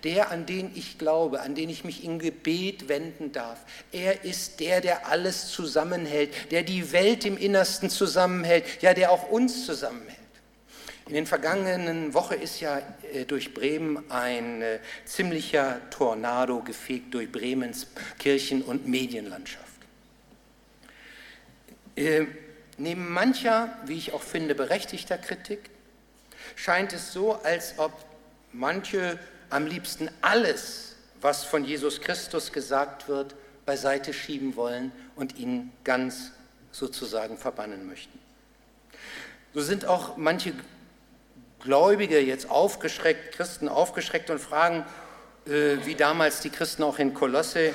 der, 0.05 0.31
an 0.31 0.47
den 0.47 0.71
ich 0.75 0.99
glaube, 0.99 1.41
an 1.41 1.55
den 1.55 1.69
ich 1.69 1.85
mich 1.85 2.05
in 2.05 2.19
Gebet 2.19 2.89
wenden 2.89 3.33
darf. 3.33 3.59
Er 3.93 4.25
ist 4.25 4.61
der, 4.61 4.81
der 4.81 5.09
alles 5.09 5.49
zusammenhält, 5.49 6.53
der 6.53 6.63
die 6.63 6.93
Welt 6.93 7.25
im 7.25 7.37
Innersten 7.37 7.91
zusammenhält, 7.91 8.65
ja, 8.81 8.95
der 8.95 9.11
auch 9.11 9.29
uns 9.29 9.67
zusammenhält. 9.67 10.19
In 11.09 11.15
den 11.15 11.27
vergangenen 11.27 12.13
Woche 12.13 12.35
ist 12.35 12.61
ja 12.61 12.83
äh, 13.15 13.25
durch 13.25 13.55
Bremen 13.55 14.11
ein 14.11 14.61
äh, 14.61 14.79
ziemlicher 15.07 15.81
Tornado 15.91 16.61
gefegt 16.61 17.15
durch 17.15 17.33
Bremens 17.33 17.87
Kirchen- 18.19 18.63
und 18.63 18.87
Medienlandschaft. 18.87 19.65
Äh, 21.97 22.27
neben 22.77 23.11
mancher, 23.11 23.75
wie 23.87 23.97
ich 23.97 24.13
auch 24.13 24.23
finde, 24.23 24.55
berechtigter 24.55 25.17
Kritik, 25.17 25.71
scheint 26.57 26.93
es 26.93 27.13
so, 27.13 27.35
als 27.43 27.79
ob 27.79 27.93
manche 28.53 29.19
am 29.51 29.67
liebsten 29.67 30.11
alles, 30.21 30.97
was 31.21 31.45
von 31.45 31.65
Jesus 31.65 32.01
Christus 32.01 32.53
gesagt 32.53 33.09
wird, 33.09 33.35
beiseite 33.67 34.13
schieben 34.13 34.57
wollen 34.57 34.93
und 35.17 35.37
ihn 35.37 35.73
ganz 35.85 36.33
sozusagen 36.73 37.37
verbannen 37.37 37.87
möchten. 37.87 38.19
So 39.55 39.61
sind 39.61 39.87
auch 39.87 40.17
manche 40.17 40.53
Gläubige 41.61 42.21
jetzt 42.21 42.51
aufgeschreckt, 42.51 43.35
Christen 43.35 43.69
aufgeschreckt 43.69 44.31
und 44.31 44.39
fragen, 44.39 44.87
äh, 45.47 45.85
wie 45.85 45.95
damals 45.95 46.41
die 46.41 46.51
Christen 46.51 46.83
auch 46.83 46.99
in 46.99 47.15
Kolosse. 47.15 47.73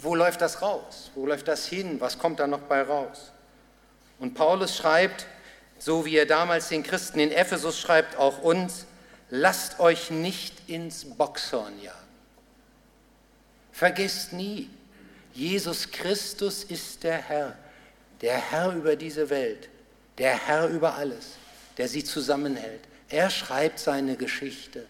Wo 0.00 0.14
läuft 0.14 0.40
das 0.40 0.62
raus? 0.62 1.10
Wo 1.14 1.26
läuft 1.26 1.46
das 1.46 1.66
hin? 1.66 2.00
Was 2.00 2.18
kommt 2.18 2.40
da 2.40 2.46
noch 2.46 2.62
bei 2.62 2.82
raus? 2.82 3.32
Und 4.18 4.34
Paulus 4.34 4.76
schreibt, 4.76 5.26
so 5.84 6.04
wie 6.04 6.16
er 6.16 6.26
damals 6.26 6.68
den 6.68 6.84
Christen 6.84 7.18
in 7.18 7.32
Ephesus 7.32 7.80
schreibt, 7.80 8.16
auch 8.16 8.40
uns, 8.40 8.86
lasst 9.30 9.80
euch 9.80 10.12
nicht 10.12 10.68
ins 10.68 11.04
Boxhorn 11.04 11.82
jagen. 11.82 11.98
Vergesst 13.72 14.32
nie, 14.32 14.70
Jesus 15.32 15.90
Christus 15.90 16.62
ist 16.62 17.02
der 17.02 17.18
Herr, 17.18 17.56
der 18.20 18.36
Herr 18.36 18.72
über 18.76 18.94
diese 18.94 19.28
Welt, 19.28 19.68
der 20.18 20.46
Herr 20.46 20.68
über 20.68 20.94
alles, 20.94 21.32
der 21.78 21.88
sie 21.88 22.04
zusammenhält. 22.04 22.82
Er 23.08 23.28
schreibt 23.28 23.80
seine 23.80 24.14
Geschichte. 24.14 24.86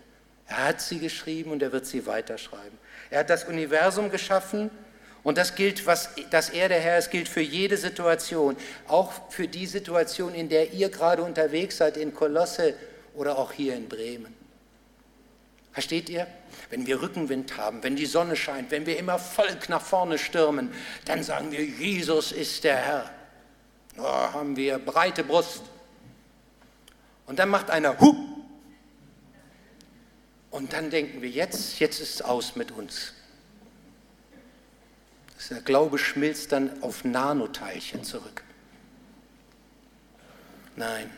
Er 0.47 0.65
hat 0.67 0.83
sie 0.83 0.99
geschrieben 0.99 1.53
und 1.53 1.63
er 1.63 1.73
wird 1.73 1.87
sie 1.87 2.05
weiterschreiben. 2.05 2.77
Er 3.09 3.21
hat 3.21 3.31
das 3.31 3.45
Universum 3.45 4.11
geschaffen 4.11 4.71
und 5.25 5.39
das 5.39 5.55
gilt, 5.55 5.87
was, 5.87 6.11
dass 6.31 6.51
er 6.51 6.69
der 6.69 6.81
Herr 6.81 6.99
ist, 6.99 7.11
gilt 7.11 7.29
für 7.29 7.41
jede 7.41 7.77
Situation, 7.77 8.57
auch 8.89 9.13
für 9.31 9.47
die 9.47 9.67
Situation, 9.67 10.35
in 10.35 10.49
der 10.49 10.73
ihr 10.73 10.89
gerade 10.89 11.23
unterwegs 11.23 11.77
seid, 11.77 11.97
in 11.97 12.13
Kolosse 12.13 12.75
oder 13.15 13.39
auch 13.39 13.53
hier 13.53 13.77
in 13.77 13.89
Bremen. 13.89 14.35
Versteht 15.73 16.11
ihr? 16.11 16.27
Wenn 16.71 16.87
wir 16.87 17.01
Rückenwind 17.01 17.57
haben, 17.57 17.83
wenn 17.83 17.97
die 17.97 18.07
Sonne 18.07 18.37
scheint, 18.37 18.71
wenn 18.71 18.85
wir 18.85 18.99
immer 18.99 19.19
Volk 19.19 19.69
nach 19.69 19.81
vorne 19.81 20.19
stürmen, 20.19 20.73
dann 21.05 21.23
sagen 21.23 21.53
wir, 21.53 21.65
Jesus 21.65 22.33
ist 22.33 22.65
der 22.65 22.77
Herr. 22.77 23.11
Oh, 23.99 24.03
haben 24.03 24.57
wir 24.57 24.79
breite 24.79 25.23
Brust. 25.23 25.63
Und 27.27 27.39
dann 27.39 27.49
macht 27.49 27.71
einer 27.71 27.99
Hu. 28.01 28.15
Und 30.51 30.73
dann 30.73 30.91
denken 30.91 31.23
wir, 31.23 31.31
jetzt, 31.31 31.79
jetzt 31.79 32.01
ist 32.01 32.17
es 32.17 32.23
aus 32.23 32.57
mit 32.57 32.73
uns. 32.73 33.15
Der 35.51 35.61
Glaube 35.61 35.99
schmilzt 35.99 36.53
dann 36.53 36.83
auf 36.83 37.05
Nanoteilchen 37.05 38.05
zurück. 38.05 38.43
Nein, 40.77 41.11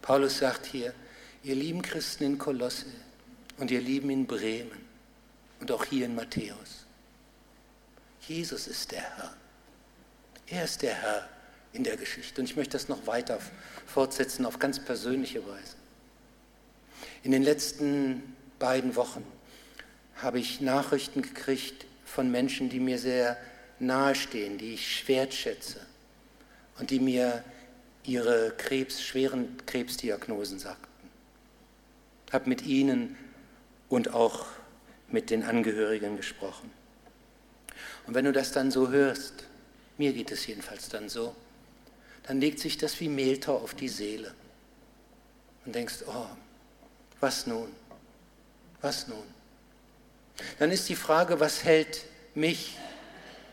Paulus 0.00 0.38
sagt 0.38 0.66
hier, 0.66 0.94
ihr 1.42 1.54
lieben 1.54 1.82
Christen 1.82 2.24
in 2.24 2.38
Kolosse 2.38 2.86
und 3.58 3.70
ihr 3.70 3.80
lieben 3.80 4.10
in 4.10 4.26
Bremen 4.26 4.80
und 5.60 5.70
auch 5.70 5.84
hier 5.84 6.06
in 6.06 6.14
Matthäus, 6.14 6.86
Jesus 8.26 8.66
ist 8.66 8.92
der 8.92 9.02
Herr. 9.02 9.34
Er 10.46 10.64
ist 10.64 10.82
der 10.82 10.94
Herr 10.94 11.28
in 11.72 11.84
der 11.84 11.96
Geschichte. 11.96 12.40
Und 12.40 12.48
ich 12.48 12.56
möchte 12.56 12.72
das 12.72 12.88
noch 12.88 13.06
weiter 13.06 13.38
fortsetzen 13.86 14.46
auf 14.46 14.58
ganz 14.58 14.78
persönliche 14.78 15.46
Weise. 15.46 15.76
In 17.22 17.32
den 17.32 17.42
letzten 17.42 18.36
beiden 18.58 18.96
Wochen 18.96 19.24
habe 20.16 20.38
ich 20.38 20.60
Nachrichten 20.60 21.22
gekriegt 21.22 21.86
von 22.12 22.30
Menschen, 22.30 22.68
die 22.68 22.78
mir 22.78 22.98
sehr 22.98 23.38
nahestehen, 23.78 24.58
die 24.58 24.74
ich 24.74 25.08
wertschätze 25.08 25.80
und 26.78 26.90
die 26.90 27.00
mir 27.00 27.42
ihre 28.04 28.52
Krebs, 28.58 29.02
schweren 29.02 29.56
Krebsdiagnosen 29.64 30.58
sagten. 30.58 31.08
Ich 32.26 32.34
habe 32.34 32.50
mit 32.50 32.66
ihnen 32.66 33.16
und 33.88 34.12
auch 34.12 34.44
mit 35.08 35.30
den 35.30 35.42
Angehörigen 35.42 36.18
gesprochen. 36.18 36.70
Und 38.06 38.14
wenn 38.14 38.26
du 38.26 38.32
das 38.32 38.52
dann 38.52 38.70
so 38.70 38.90
hörst, 38.90 39.44
mir 39.96 40.12
geht 40.12 40.32
es 40.32 40.46
jedenfalls 40.46 40.90
dann 40.90 41.08
so, 41.08 41.34
dann 42.24 42.40
legt 42.40 42.58
sich 42.58 42.76
das 42.76 43.00
wie 43.00 43.08
Mehltau 43.08 43.56
auf 43.56 43.74
die 43.74 43.88
Seele 43.88 44.34
und 45.64 45.74
denkst, 45.74 46.04
oh, 46.06 46.26
was 47.20 47.46
nun? 47.46 47.70
Was 48.82 49.08
nun? 49.08 49.41
Dann 50.58 50.70
ist 50.70 50.88
die 50.88 50.96
Frage, 50.96 51.40
was 51.40 51.64
hält 51.64 52.04
mich, 52.34 52.76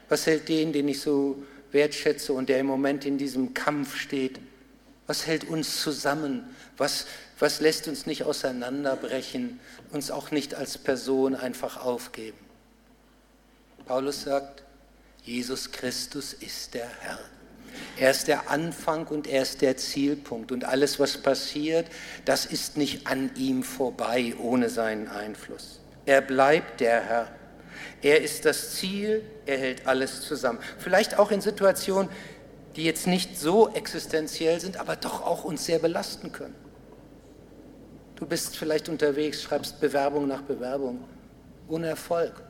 was 0.07 0.25
hält 0.25 0.49
den, 0.49 0.73
den 0.73 0.87
ich 0.87 1.01
so 1.01 1.43
wertschätze 1.71 2.33
und 2.33 2.49
der 2.49 2.59
im 2.59 2.65
Moment 2.65 3.05
in 3.05 3.17
diesem 3.17 3.53
Kampf 3.53 3.95
steht, 3.95 4.39
was 5.07 5.25
hält 5.25 5.43
uns 5.45 5.81
zusammen? 5.81 6.55
Was, 6.77 7.07
was 7.39 7.61
lässt 7.61 7.87
uns 7.87 8.05
nicht 8.05 8.23
auseinanderbrechen, 8.23 9.59
uns 9.91 10.11
auch 10.11 10.31
nicht 10.31 10.55
als 10.55 10.77
Person 10.77 11.35
einfach 11.35 11.83
aufgeben? 11.83 12.37
Paulus 13.85 14.21
sagt, 14.21 14.63
Jesus 15.23 15.71
Christus 15.71 16.33
ist 16.33 16.75
der 16.75 16.87
Herr. 17.01 17.19
Er 17.97 18.11
ist 18.11 18.27
der 18.27 18.49
Anfang 18.49 19.07
und 19.07 19.27
er 19.27 19.41
ist 19.41 19.61
der 19.61 19.77
Zielpunkt. 19.77 20.51
Und 20.51 20.63
alles, 20.63 20.99
was 20.99 21.17
passiert, 21.17 21.87
das 22.25 22.45
ist 22.45 22.77
nicht 22.77 23.07
an 23.07 23.31
ihm 23.35 23.63
vorbei 23.63 24.35
ohne 24.39 24.69
seinen 24.69 25.07
Einfluss. 25.07 25.79
Er 26.05 26.21
bleibt 26.21 26.79
der 26.79 27.01
Herr. 27.01 27.27
Er 28.01 28.21
ist 28.21 28.45
das 28.45 28.75
Ziel, 28.75 29.23
er 29.45 29.57
hält 29.57 29.87
alles 29.87 30.21
zusammen. 30.21 30.59
Vielleicht 30.77 31.19
auch 31.19 31.31
in 31.31 31.41
Situationen, 31.41 32.09
die 32.75 32.83
jetzt 32.83 33.07
nicht 33.07 33.37
so 33.37 33.73
existenziell 33.73 34.59
sind, 34.59 34.77
aber 34.77 34.95
doch 34.95 35.25
auch 35.25 35.43
uns 35.43 35.65
sehr 35.65 35.79
belasten 35.79 36.31
können. 36.31 36.55
Du 38.15 38.25
bist 38.25 38.57
vielleicht 38.57 38.89
unterwegs, 38.89 39.41
schreibst 39.41 39.79
Bewerbung 39.79 40.27
nach 40.27 40.41
Bewerbung, 40.41 41.03
ohne 41.67 41.87
Erfolg. 41.87 42.41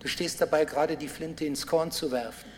Du 0.00 0.08
stehst 0.08 0.40
dabei, 0.40 0.64
gerade 0.64 0.96
die 0.96 1.08
Flinte 1.08 1.44
ins 1.44 1.66
Korn 1.66 1.90
zu 1.90 2.10
werfen. 2.10 2.48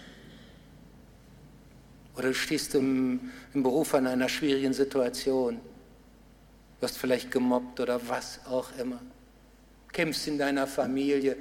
Oder 2.17 2.29
du 2.29 2.35
stehst 2.35 2.75
im, 2.75 3.31
im 3.53 3.63
Beruf 3.63 3.95
an 3.95 4.07
einer 4.07 4.29
schwierigen 4.29 4.73
Situation, 4.73 5.61
wirst 6.81 6.99
vielleicht 6.99 7.31
gemobbt 7.31 7.79
oder 7.81 8.01
was 8.09 8.41
auch 8.47 8.71
immer, 8.79 9.01
kämpfst 9.97 10.29
in 10.29 10.37
deiner 10.37 10.67
Familie 10.67 11.37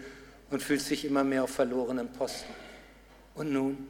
und 0.49 0.63
fühlst 0.63 0.89
dich 0.89 1.03
immer 1.03 1.25
mehr 1.25 1.43
auf 1.43 1.49
verlorenen 1.49 2.07
Posten. 2.07 2.53
Und 3.35 3.51
nun? 3.51 3.89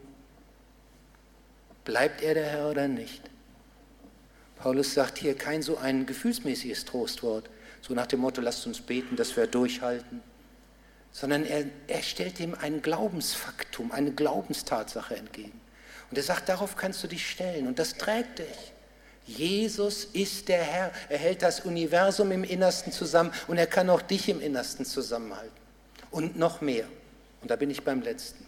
Bleibt 1.84 2.20
er 2.20 2.34
der 2.34 2.46
Herr 2.46 2.70
oder 2.70 2.88
nicht? 2.88 3.22
Paulus 4.58 4.92
sagt 4.92 5.18
hier 5.18 5.36
kein 5.36 5.62
so 5.62 5.76
ein 5.76 6.04
gefühlsmäßiges 6.04 6.84
Trostwort, 6.84 7.48
so 7.80 7.94
nach 7.94 8.08
dem 8.08 8.20
Motto, 8.20 8.40
lasst 8.40 8.66
uns 8.66 8.80
beten, 8.80 9.14
dass 9.14 9.36
wir 9.36 9.46
durchhalten, 9.46 10.20
sondern 11.12 11.44
er, 11.44 11.66
er 11.86 12.02
stellt 12.02 12.40
ihm 12.40 12.56
ein 12.60 12.82
Glaubensfaktum, 12.82 13.92
eine 13.92 14.10
Glaubenstatsache 14.10 15.14
entgegen. 15.14 15.60
Und 16.10 16.16
er 16.16 16.24
sagt, 16.24 16.48
darauf 16.48 16.74
kannst 16.74 17.04
du 17.04 17.06
dich 17.06 17.30
stellen 17.30 17.68
und 17.68 17.78
das 17.78 17.96
trägt 17.96 18.40
dich. 18.40 18.72
Jesus 19.26 20.04
ist 20.12 20.48
der 20.48 20.62
Herr. 20.62 20.92
Er 21.08 21.18
hält 21.18 21.42
das 21.42 21.60
Universum 21.60 22.30
im 22.30 22.44
Innersten 22.44 22.92
zusammen 22.92 23.32
und 23.48 23.58
er 23.58 23.66
kann 23.66 23.90
auch 23.90 24.02
dich 24.02 24.28
im 24.28 24.40
Innersten 24.40 24.86
zusammenhalten. 24.86 25.50
Und 26.10 26.38
noch 26.38 26.60
mehr. 26.60 26.86
Und 27.42 27.50
da 27.50 27.56
bin 27.56 27.70
ich 27.70 27.82
beim 27.82 28.02
letzten. 28.02 28.46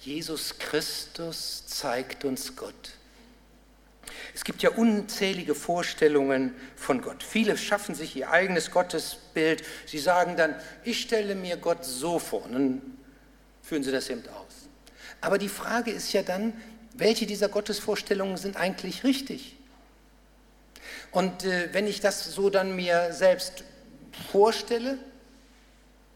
Jesus 0.00 0.58
Christus 0.58 1.66
zeigt 1.66 2.24
uns 2.24 2.54
Gott. 2.54 2.92
Es 4.34 4.44
gibt 4.44 4.62
ja 4.62 4.70
unzählige 4.70 5.54
Vorstellungen 5.54 6.54
von 6.76 7.00
Gott. 7.00 7.22
Viele 7.22 7.56
schaffen 7.56 7.94
sich 7.94 8.14
ihr 8.14 8.30
eigenes 8.30 8.70
Gottesbild. 8.70 9.64
Sie 9.86 9.98
sagen 9.98 10.36
dann, 10.36 10.54
ich 10.84 11.00
stelle 11.00 11.34
mir 11.34 11.56
Gott 11.56 11.84
so 11.84 12.18
vor. 12.18 12.44
Und 12.44 12.52
dann 12.52 12.82
führen 13.62 13.82
sie 13.82 13.90
das 13.90 14.08
eben 14.10 14.22
aus. 14.28 14.68
Aber 15.20 15.38
die 15.38 15.48
Frage 15.48 15.90
ist 15.90 16.12
ja 16.12 16.22
dann, 16.22 16.52
welche 16.94 17.26
dieser 17.26 17.48
Gottesvorstellungen 17.48 18.36
sind 18.36 18.56
eigentlich 18.56 19.02
richtig? 19.04 19.57
Und 21.10 21.44
äh, 21.44 21.68
wenn 21.72 21.86
ich 21.86 22.00
das 22.00 22.24
so 22.24 22.50
dann 22.50 22.76
mir 22.76 23.12
selbst 23.12 23.64
vorstelle, 24.30 24.98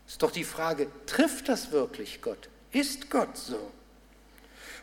ist 0.07 0.23
doch 0.23 0.31
die 0.31 0.45
Frage, 0.45 0.89
trifft 1.07 1.49
das 1.49 1.73
wirklich 1.73 2.21
Gott? 2.21 2.49
Ist 2.71 3.11
Gott 3.11 3.37
so? 3.37 3.71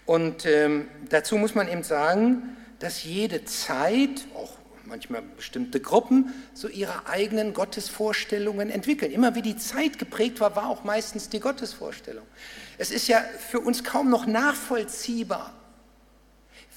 Und 0.06 0.46
ähm, 0.46 0.88
dazu 1.10 1.38
muss 1.38 1.54
man 1.54 1.68
eben 1.68 1.84
sagen, 1.84 2.58
dass 2.80 3.04
jede 3.04 3.46
Zeit, 3.46 4.26
auch 4.34 4.54
manchmal 4.86 5.22
bestimmte 5.22 5.80
Gruppen, 5.80 6.34
so 6.54 6.68
ihre 6.68 7.08
eigenen 7.08 7.54
Gottesvorstellungen 7.54 8.72
entwickeln. 8.72 9.12
Immer 9.12 9.36
wie 9.36 9.44
die 9.44 9.56
Zeit 9.56 10.00
geprägt 10.00 10.40
war, 10.40 10.56
war 10.56 10.68
auch 10.68 10.84
meistens 10.84 11.30
die 11.30 11.40
Gottesvorstellung. 11.40 12.26
Es 12.78 12.90
ist 12.90 13.08
ja 13.08 13.24
für 13.52 13.60
uns 13.60 13.84
kaum 13.84 14.10
noch 14.10 14.26
nachvollziehbar. 14.26 15.54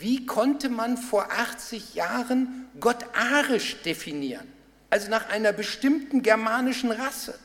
Wie 0.03 0.27
konnte 0.27 0.69
man 0.69 0.97
vor 0.97 1.31
80 1.31 1.95
Jahren 1.95 2.69
Gott 2.81 3.05
arisch 3.15 3.81
definieren? 3.83 4.53
Also 4.91 5.09
nach 5.09 5.29
einer 5.29 5.53
bestimmten 5.53 6.23
germanischen 6.23 6.91
Rasse. 6.91 7.39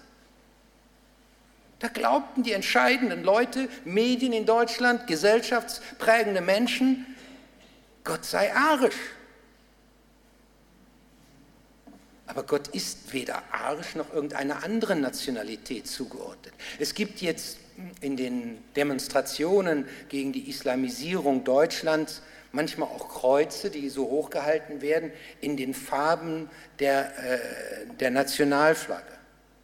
Da 1.78 1.88
glaubten 1.88 2.42
die 2.42 2.54
entscheidenden 2.54 3.24
Leute, 3.24 3.70
Medien 3.86 4.34
in 4.34 4.48
Deutschland, 4.48 5.06
gesellschaftsprägende 5.06 6.42
Menschen, 6.42 7.06
Gott 8.04 8.26
sei 8.26 8.52
arisch. 8.56 8.96
Aber 12.26 12.42
Gott 12.42 12.70
ist 12.70 13.14
weder 13.14 13.44
arisch 13.52 13.94
noch 13.94 14.12
irgendeiner 14.12 14.64
anderen 14.64 15.02
Nationalität 15.02 15.86
zugeordnet. 15.86 16.56
Es 16.80 16.96
gibt 16.96 17.22
jetzt 17.22 17.60
in 18.02 18.18
den 18.18 18.58
Demonstrationen 18.76 19.86
gegen 20.10 20.34
die 20.34 20.50
Islamisierung 20.50 21.44
Deutschlands 21.44 22.24
manchmal 22.52 22.90
auch 22.90 23.10
Kreuze, 23.10 23.70
die 23.70 23.90
so 23.90 24.06
hochgehalten 24.06 24.82
werden 24.82 25.12
in 25.42 25.58
den 25.58 25.74
Farben 25.74 26.50
der, 26.80 27.18
äh, 27.18 27.40
der 28.00 28.12
Nationalflagge. 28.12 29.18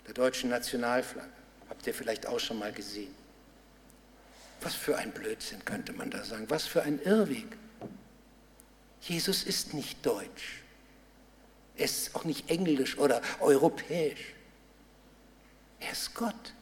Der 0.08 0.14
deutschen 0.14 0.50
Nationalflagge. 0.50 1.30
Habt 1.70 1.88
ihr 1.88 1.94
vielleicht 1.94 2.28
auch 2.28 2.40
schon 2.40 2.60
mal 2.60 2.72
gesehen. 2.72 3.14
Was 4.62 4.76
für 4.76 4.98
ein 4.98 5.12
Blödsinn 5.12 5.64
könnte 5.66 5.94
man 5.94 6.10
da 6.10 6.24
sagen, 6.24 6.46
was 6.50 6.66
für 6.66 6.84
ein 6.84 7.02
Irrweg. 7.02 7.58
Jesus 9.02 9.44
ist 9.44 9.74
nicht 9.74 10.06
deutsch. 10.06 10.62
Er 11.76 11.86
ist 11.86 12.16
auch 12.16 12.24
nicht 12.24 12.50
englisch 12.50 12.98
oder 12.98 13.22
europäisch. 13.40 14.34
Er 15.80 15.92
ist 15.92 16.14
Gott. 16.14 16.54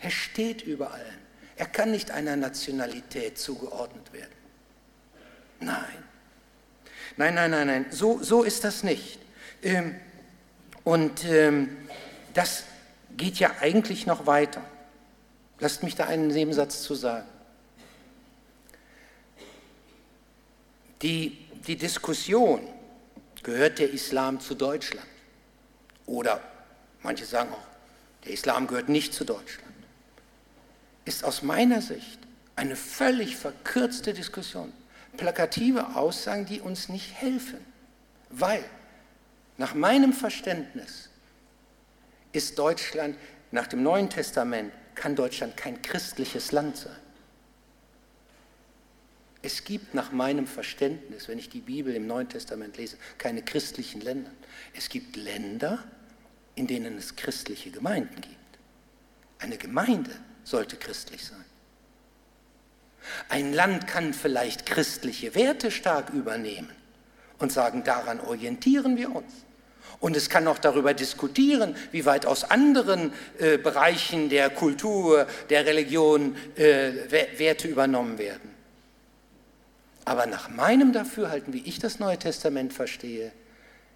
Er 0.00 0.10
steht 0.10 0.62
über 0.62 0.92
allen. 0.92 1.18
Er 1.56 1.66
kann 1.66 1.92
nicht 1.92 2.10
einer 2.10 2.36
Nationalität 2.36 3.38
zugeordnet 3.38 4.12
werden. 4.12 4.41
Nein. 5.62 6.04
Nein, 7.16 7.34
nein, 7.34 7.50
nein, 7.50 7.66
nein. 7.66 7.86
So, 7.90 8.22
so 8.22 8.42
ist 8.42 8.64
das 8.64 8.82
nicht. 8.82 9.18
Ähm, 9.62 9.94
und 10.84 11.24
ähm, 11.24 11.76
das 12.34 12.64
geht 13.16 13.38
ja 13.38 13.52
eigentlich 13.60 14.06
noch 14.06 14.26
weiter. 14.26 14.62
Lasst 15.60 15.82
mich 15.82 15.94
da 15.94 16.06
einen 16.06 16.28
Nebensatz 16.28 16.82
zu 16.82 16.94
sagen. 16.94 17.26
Die, 21.02 21.46
die 21.66 21.76
Diskussion, 21.76 22.66
gehört 23.42 23.78
der 23.78 23.90
Islam 23.90 24.40
zu 24.40 24.54
Deutschland? 24.54 25.06
Oder 26.06 26.40
manche 27.02 27.24
sagen 27.24 27.52
auch, 27.52 27.66
der 28.24 28.32
Islam 28.32 28.66
gehört 28.66 28.88
nicht 28.88 29.14
zu 29.14 29.24
Deutschland, 29.24 29.72
ist 31.04 31.24
aus 31.24 31.42
meiner 31.42 31.82
Sicht 31.82 32.18
eine 32.54 32.76
völlig 32.76 33.36
verkürzte 33.36 34.14
Diskussion. 34.14 34.72
Plakative 35.16 35.96
Aussagen, 35.96 36.46
die 36.46 36.60
uns 36.60 36.88
nicht 36.88 37.12
helfen. 37.14 37.58
Weil 38.30 38.64
nach 39.58 39.74
meinem 39.74 40.12
Verständnis 40.12 41.10
ist 42.32 42.58
Deutschland 42.58 43.16
nach 43.50 43.66
dem 43.66 43.82
Neuen 43.82 44.08
Testament, 44.08 44.72
kann 44.94 45.14
Deutschland 45.14 45.56
kein 45.56 45.80
christliches 45.82 46.52
Land 46.52 46.76
sein. 46.78 46.96
Es 49.42 49.64
gibt 49.64 49.92
nach 49.92 50.12
meinem 50.12 50.46
Verständnis, 50.46 51.28
wenn 51.28 51.38
ich 51.38 51.48
die 51.48 51.60
Bibel 51.60 51.94
im 51.94 52.06
Neuen 52.06 52.28
Testament 52.28 52.76
lese, 52.76 52.96
keine 53.18 53.42
christlichen 53.42 54.00
Länder. 54.00 54.30
Es 54.72 54.88
gibt 54.88 55.16
Länder, 55.16 55.82
in 56.54 56.68
denen 56.68 56.96
es 56.96 57.16
christliche 57.16 57.70
Gemeinden 57.70 58.20
gibt. 58.20 58.36
Eine 59.40 59.58
Gemeinde 59.58 60.12
sollte 60.44 60.76
christlich 60.76 61.24
sein. 61.24 61.44
Ein 63.28 63.52
Land 63.52 63.86
kann 63.86 64.14
vielleicht 64.14 64.66
christliche 64.66 65.34
Werte 65.34 65.70
stark 65.70 66.10
übernehmen 66.10 66.70
und 67.38 67.52
sagen, 67.52 67.84
daran 67.84 68.20
orientieren 68.20 68.96
wir 68.96 69.14
uns. 69.14 69.32
Und 70.00 70.16
es 70.16 70.28
kann 70.28 70.48
auch 70.48 70.58
darüber 70.58 70.94
diskutieren, 70.94 71.76
wie 71.92 72.04
weit 72.04 72.26
aus 72.26 72.44
anderen 72.44 73.12
äh, 73.38 73.56
Bereichen 73.56 74.28
der 74.30 74.50
Kultur, 74.50 75.26
der 75.48 75.64
Religion 75.66 76.36
äh, 76.56 76.92
Werte 77.38 77.68
übernommen 77.68 78.18
werden. 78.18 78.50
Aber 80.04 80.26
nach 80.26 80.48
meinem 80.48 80.92
Dafürhalten, 80.92 81.52
wie 81.52 81.62
ich 81.64 81.78
das 81.78 82.00
Neue 82.00 82.18
Testament 82.18 82.72
verstehe, 82.72 83.30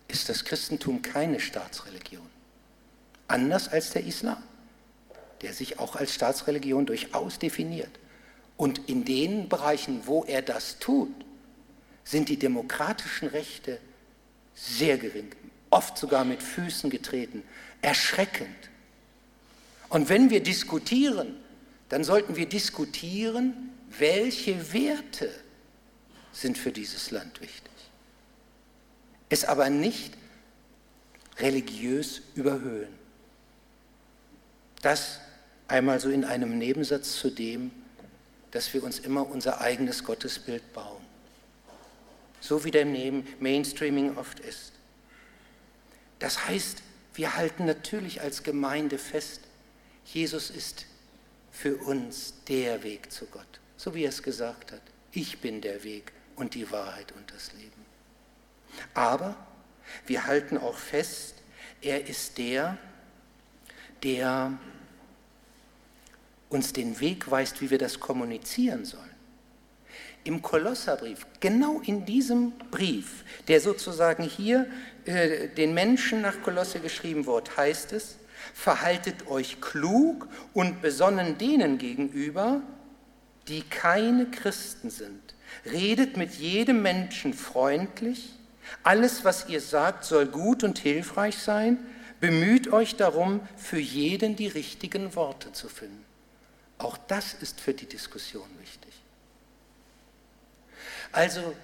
ist 0.08 0.28
das 0.28 0.44
Christentum 0.44 1.02
keine 1.02 1.40
Staatsreligion. 1.40 2.26
Anders 3.26 3.68
als 3.68 3.90
der 3.90 4.04
Islam, 4.04 4.42
der 5.42 5.52
sich 5.52 5.80
auch 5.80 5.96
als 5.96 6.14
Staatsreligion 6.14 6.86
durchaus 6.86 7.38
definiert. 7.40 7.90
Und 8.56 8.88
in 8.88 9.04
den 9.04 9.48
Bereichen, 9.48 10.06
wo 10.06 10.24
er 10.24 10.42
das 10.42 10.78
tut, 10.78 11.12
sind 12.04 12.28
die 12.28 12.38
demokratischen 12.38 13.28
Rechte 13.28 13.78
sehr 14.54 14.96
gering, 14.96 15.32
oft 15.70 15.98
sogar 15.98 16.24
mit 16.24 16.42
Füßen 16.42 16.88
getreten, 16.88 17.42
erschreckend. 17.82 18.70
Und 19.88 20.08
wenn 20.08 20.30
wir 20.30 20.42
diskutieren, 20.42 21.36
dann 21.88 22.04
sollten 22.04 22.36
wir 22.36 22.46
diskutieren, 22.46 23.70
welche 23.98 24.72
Werte 24.72 25.30
sind 26.32 26.58
für 26.58 26.72
dieses 26.72 27.10
Land 27.10 27.40
wichtig. 27.40 27.72
Es 29.28 29.44
aber 29.44 29.70
nicht 29.70 30.14
religiös 31.38 32.22
überhöhen. 32.34 32.92
Das 34.82 35.20
einmal 35.68 36.00
so 36.00 36.10
in 36.10 36.24
einem 36.24 36.58
Nebensatz 36.58 37.18
zu 37.18 37.30
dem, 37.30 37.70
dass 38.50 38.72
wir 38.72 38.82
uns 38.82 38.98
immer 38.98 39.28
unser 39.28 39.60
eigenes 39.60 40.04
Gottesbild 40.04 40.72
bauen. 40.72 41.04
So 42.40 42.64
wie 42.64 42.70
der 42.70 42.86
Mainstreaming 42.86 44.16
oft 44.16 44.40
ist. 44.40 44.72
Das 46.18 46.46
heißt, 46.46 46.82
wir 47.14 47.36
halten 47.36 47.64
natürlich 47.64 48.20
als 48.20 48.42
Gemeinde 48.42 48.98
fest, 48.98 49.40
Jesus 50.04 50.50
ist 50.50 50.86
für 51.50 51.76
uns 51.76 52.34
der 52.48 52.82
Weg 52.82 53.10
zu 53.10 53.26
Gott, 53.26 53.60
so 53.76 53.94
wie 53.94 54.04
er 54.04 54.10
es 54.10 54.22
gesagt 54.22 54.72
hat. 54.72 54.82
Ich 55.12 55.40
bin 55.40 55.60
der 55.60 55.82
Weg, 55.82 56.12
und 56.36 56.54
die 56.54 56.70
Wahrheit 56.70 57.12
und 57.12 57.32
das 57.32 57.52
Leben. 57.54 57.84
Aber 58.94 59.34
wir 60.06 60.26
halten 60.26 60.58
auch 60.58 60.76
fest, 60.76 61.34
er 61.80 62.06
ist 62.06 62.38
der, 62.38 62.78
der 64.02 64.52
uns 66.48 66.72
den 66.72 67.00
Weg 67.00 67.30
weist, 67.30 67.60
wie 67.60 67.70
wir 67.70 67.78
das 67.78 68.00
kommunizieren 68.00 68.84
sollen. 68.84 69.02
Im 70.24 70.42
Kolosserbrief, 70.42 71.26
genau 71.40 71.80
in 71.84 72.04
diesem 72.04 72.52
Brief, 72.70 73.24
der 73.46 73.60
sozusagen 73.60 74.24
hier 74.24 74.66
äh, 75.04 75.48
den 75.48 75.72
Menschen 75.72 76.20
nach 76.20 76.42
Kolosse 76.42 76.80
geschrieben 76.80 77.26
wird, 77.26 77.56
heißt 77.56 77.92
es, 77.92 78.16
verhaltet 78.52 79.28
euch 79.28 79.60
klug 79.60 80.28
und 80.52 80.82
besonnen 80.82 81.38
denen 81.38 81.78
gegenüber, 81.78 82.60
die 83.46 83.62
keine 83.62 84.26
Christen 84.26 84.90
sind 84.90 85.36
Redet 85.64 86.16
mit 86.16 86.34
jedem 86.34 86.82
Menschen 86.82 87.34
freundlich. 87.34 88.30
Alles, 88.82 89.24
was 89.24 89.48
ihr 89.48 89.60
sagt, 89.60 90.04
soll 90.04 90.26
gut 90.26 90.64
und 90.64 90.78
hilfreich 90.78 91.38
sein. 91.38 91.78
Bemüht 92.20 92.72
euch 92.72 92.96
darum, 92.96 93.40
für 93.56 93.78
jeden 93.78 94.36
die 94.36 94.48
richtigen 94.48 95.14
Worte 95.14 95.52
zu 95.52 95.68
finden. 95.68 96.05
Auch 96.78 96.98
das 97.08 97.34
ist 97.34 97.60
für 97.60 97.74
die 97.74 97.86
Diskussion 97.86 98.48
wichtig. 98.60 98.92
Also 101.12 101.54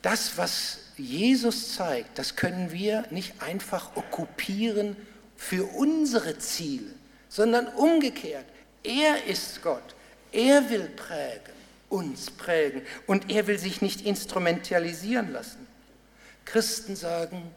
das, 0.00 0.36
was 0.38 0.78
Jesus 0.96 1.74
zeigt, 1.74 2.18
das 2.18 2.36
können 2.36 2.72
wir 2.72 3.06
nicht 3.10 3.42
einfach 3.42 3.96
okkupieren 3.96 4.96
für 5.36 5.64
unsere 5.64 6.38
Ziele, 6.38 6.94
sondern 7.28 7.68
umgekehrt. 7.68 8.46
Er 8.82 9.24
ist 9.24 9.62
Gott. 9.62 9.94
Er 10.32 10.70
will 10.70 10.88
prägen 10.88 11.52
uns 11.92 12.30
prägen 12.30 12.82
und 13.06 13.30
er 13.30 13.46
will 13.46 13.58
sich 13.58 13.82
nicht 13.82 14.00
instrumentalisieren 14.00 15.30
lassen. 15.30 15.68
Christen 16.44 16.96
sagen, 16.96 17.54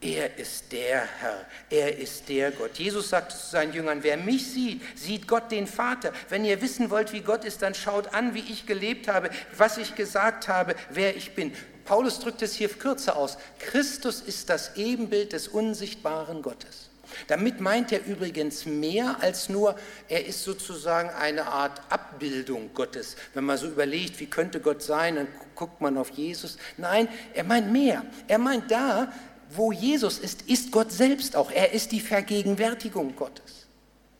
er 0.00 0.38
ist 0.38 0.72
der 0.72 1.06
Herr, 1.20 1.46
er 1.68 1.98
ist 1.98 2.28
der 2.28 2.52
Gott. 2.52 2.78
Jesus 2.78 3.10
sagte 3.10 3.36
zu 3.36 3.50
seinen 3.50 3.74
Jüngern, 3.74 4.02
wer 4.02 4.16
mich 4.16 4.50
sieht, 4.50 4.80
sieht 4.98 5.28
Gott 5.28 5.50
den 5.50 5.66
Vater. 5.66 6.12
Wenn 6.30 6.44
ihr 6.44 6.62
wissen 6.62 6.88
wollt, 6.90 7.12
wie 7.12 7.20
Gott 7.20 7.44
ist, 7.44 7.60
dann 7.60 7.74
schaut 7.74 8.14
an, 8.14 8.34
wie 8.34 8.40
ich 8.40 8.66
gelebt 8.66 9.08
habe, 9.08 9.30
was 9.56 9.76
ich 9.76 9.94
gesagt 9.94 10.48
habe, 10.48 10.74
wer 10.88 11.16
ich 11.16 11.34
bin. 11.34 11.52
Paulus 11.84 12.18
drückt 12.20 12.40
es 12.40 12.54
hier 12.54 12.68
kürzer 12.68 13.16
aus. 13.16 13.36
Christus 13.58 14.20
ist 14.20 14.48
das 14.48 14.76
Ebenbild 14.76 15.32
des 15.32 15.48
unsichtbaren 15.48 16.40
Gottes. 16.40 16.90
Damit 17.26 17.60
meint 17.60 17.92
er 17.92 18.04
übrigens 18.06 18.66
mehr 18.66 19.16
als 19.20 19.48
nur, 19.48 19.76
er 20.08 20.26
ist 20.26 20.44
sozusagen 20.44 21.10
eine 21.10 21.46
Art 21.46 21.80
Abbildung 21.90 22.70
Gottes. 22.74 23.16
Wenn 23.34 23.44
man 23.44 23.58
so 23.58 23.66
überlegt, 23.66 24.20
wie 24.20 24.26
könnte 24.26 24.60
Gott 24.60 24.82
sein, 24.82 25.16
dann 25.16 25.28
guckt 25.54 25.80
man 25.80 25.98
auf 25.98 26.10
Jesus. 26.10 26.56
Nein, 26.76 27.08
er 27.34 27.44
meint 27.44 27.70
mehr. 27.72 28.04
Er 28.28 28.38
meint 28.38 28.70
da, 28.70 29.12
wo 29.52 29.72
Jesus 29.72 30.18
ist, 30.18 30.42
ist 30.42 30.70
Gott 30.70 30.92
selbst 30.92 31.36
auch. 31.36 31.50
Er 31.50 31.72
ist 31.72 31.92
die 31.92 32.00
Vergegenwärtigung 32.00 33.16
Gottes. 33.16 33.66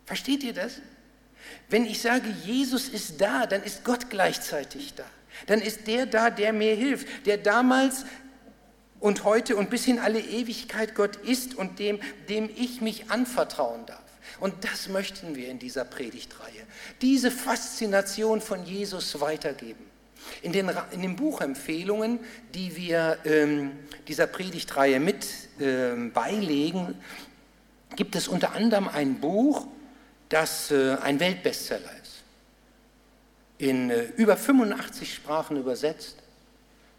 Versteht 0.05 0.43
ihr 0.43 0.53
das? 0.53 0.81
Wenn 1.68 1.87
ich 1.87 2.01
sage, 2.01 2.28
Jesus 2.45 2.89
ist 2.89 3.20
da, 3.20 3.47
dann 3.47 3.62
ist 3.62 3.85
Gott 3.85 4.11
gleichzeitig 4.11 4.95
da. 4.95 5.05
Dann 5.47 5.61
ist 5.61 5.87
der 5.87 6.07
da, 6.07 6.31
der 6.31 6.53
mir 6.53 6.74
hilft, 6.74 7.26
der 7.26 7.39
damals 7.39 8.05
und 8.99 9.24
heute 9.24 9.57
und 9.57 9.70
bis 9.70 9.87
in 9.87 9.99
alle 9.99 10.20
Ewigkeit 10.20 10.95
Gott 10.95 11.16
ist 11.16 11.55
und 11.55 11.78
dem, 11.78 12.01
dem 12.28 12.51
ich 12.55 12.81
mich 12.81 13.11
anvertrauen 13.11 13.87
darf. 13.87 14.03
Und 14.41 14.64
das 14.64 14.89
möchten 14.89 15.35
wir 15.35 15.49
in 15.49 15.59
dieser 15.59 15.85
Predigtreihe. 15.85 16.66
Diese 17.01 17.31
Faszination 17.31 18.41
von 18.41 18.64
Jesus 18.64 19.20
weitergeben. 19.20 19.89
In 20.43 20.53
den, 20.53 20.71
in 20.93 21.03
den 21.03 21.16
Buchempfehlungen, 21.16 22.21
die 22.55 22.77
wir 22.77 23.18
ähm, 23.25 23.73
dieser 24.09 24.27
Predigtreihe 24.27 25.01
mit 25.01 25.27
ähm, 25.61 26.12
beilegen, 26.12 26.95
gibt 27.97 28.16
es 28.16 28.29
unter 28.29 28.53
anderem 28.53 28.89
ein 28.89 29.21
Buch, 29.21 29.66
das 30.29 30.71
äh, 30.71 30.97
ein 31.03 31.21
Weltbestseller 31.21 31.91
ist. 32.03 32.23
In 33.59 33.91
äh, 33.91 34.05
über 34.16 34.37
85 34.37 35.14
Sprachen 35.14 35.57
übersetzt, 35.57 36.16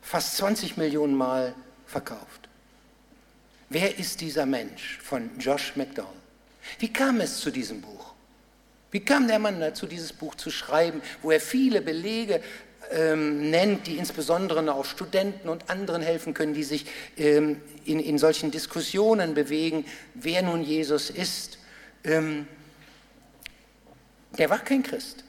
fast 0.01 0.38
20 0.38 0.78
Millionen 0.78 1.15
Mal 1.15 1.55
verkauft. 1.86 2.49
Wer 3.69 3.97
ist 3.97 4.22
dieser 4.22 4.45
Mensch 4.45 4.99
von 5.01 5.30
Josh 5.39 5.76
McDowell? 5.76 6.09
Wie 6.80 6.91
kam 6.91 7.22
es 7.22 7.39
zu 7.39 7.51
diesem 7.51 7.82
Buch? 7.82 8.13
Wie 8.91 8.99
kam 8.99 9.28
der 9.28 9.39
Mann 9.39 9.59
dazu, 9.59 9.88
dieses 9.88 10.11
Buch 10.11 10.36
zu 10.36 10.51
schreiben, 10.51 11.01
wo 11.22 11.32
er 11.32 11.39
viele 11.39 11.82
Belege 11.82 12.43
ähm, 12.91 13.49
nennt, 13.49 13.88
die 13.88 13.97
insbesondere 13.97 14.73
auch 14.73 14.86
Studenten 14.86 15.49
und 15.49 15.69
anderen 15.69 16.01
helfen 16.01 16.34
können, 16.34 16.53
die 16.53 16.63
sich 16.63 16.86
ähm, 17.17 17.61
in, 17.86 17.99
in 17.99 18.17
solchen 18.17 18.51
Diskussionen 18.51 19.34
bewegen, 19.34 19.86
wer 20.13 20.41
nun 20.41 20.63
Jesus 20.63 21.09
ist? 21.09 21.59
Ähm, 22.03 22.47
der 24.38 24.49
war 24.49 24.59
kein 24.59 24.84
Christ. 24.84 25.23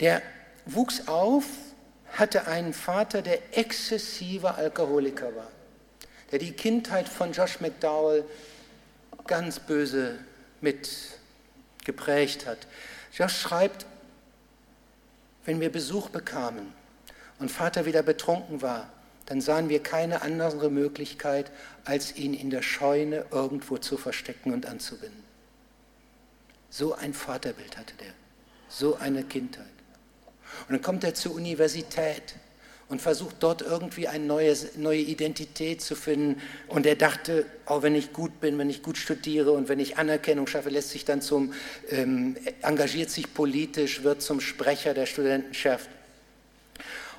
Der 0.00 0.22
wuchs 0.66 1.08
auf, 1.08 1.44
hatte 2.12 2.46
einen 2.46 2.74
Vater, 2.74 3.22
der 3.22 3.56
exzessiver 3.56 4.56
Alkoholiker 4.56 5.34
war, 5.34 5.50
der 6.30 6.38
die 6.38 6.52
Kindheit 6.52 7.08
von 7.08 7.32
Josh 7.32 7.60
McDowell 7.60 8.24
ganz 9.26 9.58
böse 9.58 10.18
mit 10.60 10.90
geprägt 11.84 12.46
hat. 12.46 12.58
Josh 13.12 13.38
schreibt, 13.38 13.86
wenn 15.44 15.60
wir 15.60 15.70
Besuch 15.70 16.10
bekamen 16.10 16.72
und 17.38 17.50
Vater 17.50 17.86
wieder 17.86 18.02
betrunken 18.02 18.62
war, 18.62 18.88
dann 19.26 19.40
sahen 19.40 19.68
wir 19.68 19.82
keine 19.82 20.22
andere 20.22 20.70
Möglichkeit, 20.70 21.50
als 21.84 22.16
ihn 22.16 22.34
in 22.34 22.50
der 22.50 22.62
Scheune 22.62 23.26
irgendwo 23.30 23.78
zu 23.78 23.96
verstecken 23.96 24.52
und 24.52 24.66
anzubinden. 24.66 25.22
So 26.70 26.94
ein 26.94 27.14
Vaterbild 27.14 27.76
hatte 27.76 27.94
der, 27.96 28.12
so 28.68 28.96
eine 28.96 29.22
Kindheit. 29.24 29.66
Und 30.68 30.74
dann 30.74 30.82
kommt 30.82 31.04
er 31.04 31.14
zur 31.14 31.34
Universität 31.34 32.34
und 32.92 33.00
versucht 33.00 33.36
dort 33.40 33.62
irgendwie 33.62 34.06
eine 34.06 34.26
neue, 34.26 34.54
neue 34.76 34.98
Identität 34.98 35.80
zu 35.80 35.94
finden. 35.94 36.42
Und 36.68 36.84
er 36.84 36.94
dachte, 36.94 37.46
auch 37.64 37.82
wenn 37.82 37.94
ich 37.94 38.12
gut 38.12 38.38
bin, 38.38 38.58
wenn 38.58 38.68
ich 38.68 38.82
gut 38.82 38.98
studiere 38.98 39.52
und 39.52 39.70
wenn 39.70 39.80
ich 39.80 39.96
Anerkennung 39.96 40.46
schaffe, 40.46 40.68
lässt 40.68 40.90
sich 40.90 41.06
dann 41.06 41.22
zum, 41.22 41.54
ähm, 41.88 42.36
engagiert 42.60 43.08
sich 43.08 43.32
politisch, 43.32 44.02
wird 44.02 44.20
zum 44.20 44.42
Sprecher 44.42 44.92
der 44.92 45.06
Studentenschaft. 45.06 45.88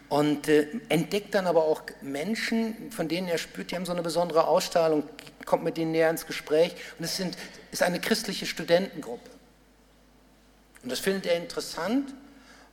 Und 0.10 0.48
äh, 0.48 0.68
entdeckt 0.90 1.34
dann 1.34 1.48
aber 1.48 1.64
auch 1.64 1.82
Menschen, 2.04 2.92
von 2.92 3.08
denen 3.08 3.28
er 3.28 3.40
spürt, 3.40 3.72
die 3.72 3.76
haben 3.76 3.88
so 3.88 3.94
eine 3.94 4.04
besondere 4.04 4.46
Ausstrahlung, 4.46 5.02
kommt 5.44 5.64
mit 5.64 5.78
denen 5.78 5.92
näher 5.92 6.12
ins 6.12 6.28
Gespräch. 6.28 6.76
Und 7.00 7.06
es 7.06 7.18
sind, 7.18 7.36
ist 7.72 7.82
eine 7.82 8.00
christliche 8.00 8.46
Studentengruppe. 8.46 9.32
Und 10.84 10.92
das 10.92 11.00
findet 11.00 11.26
er 11.26 11.38
interessant 11.38 12.14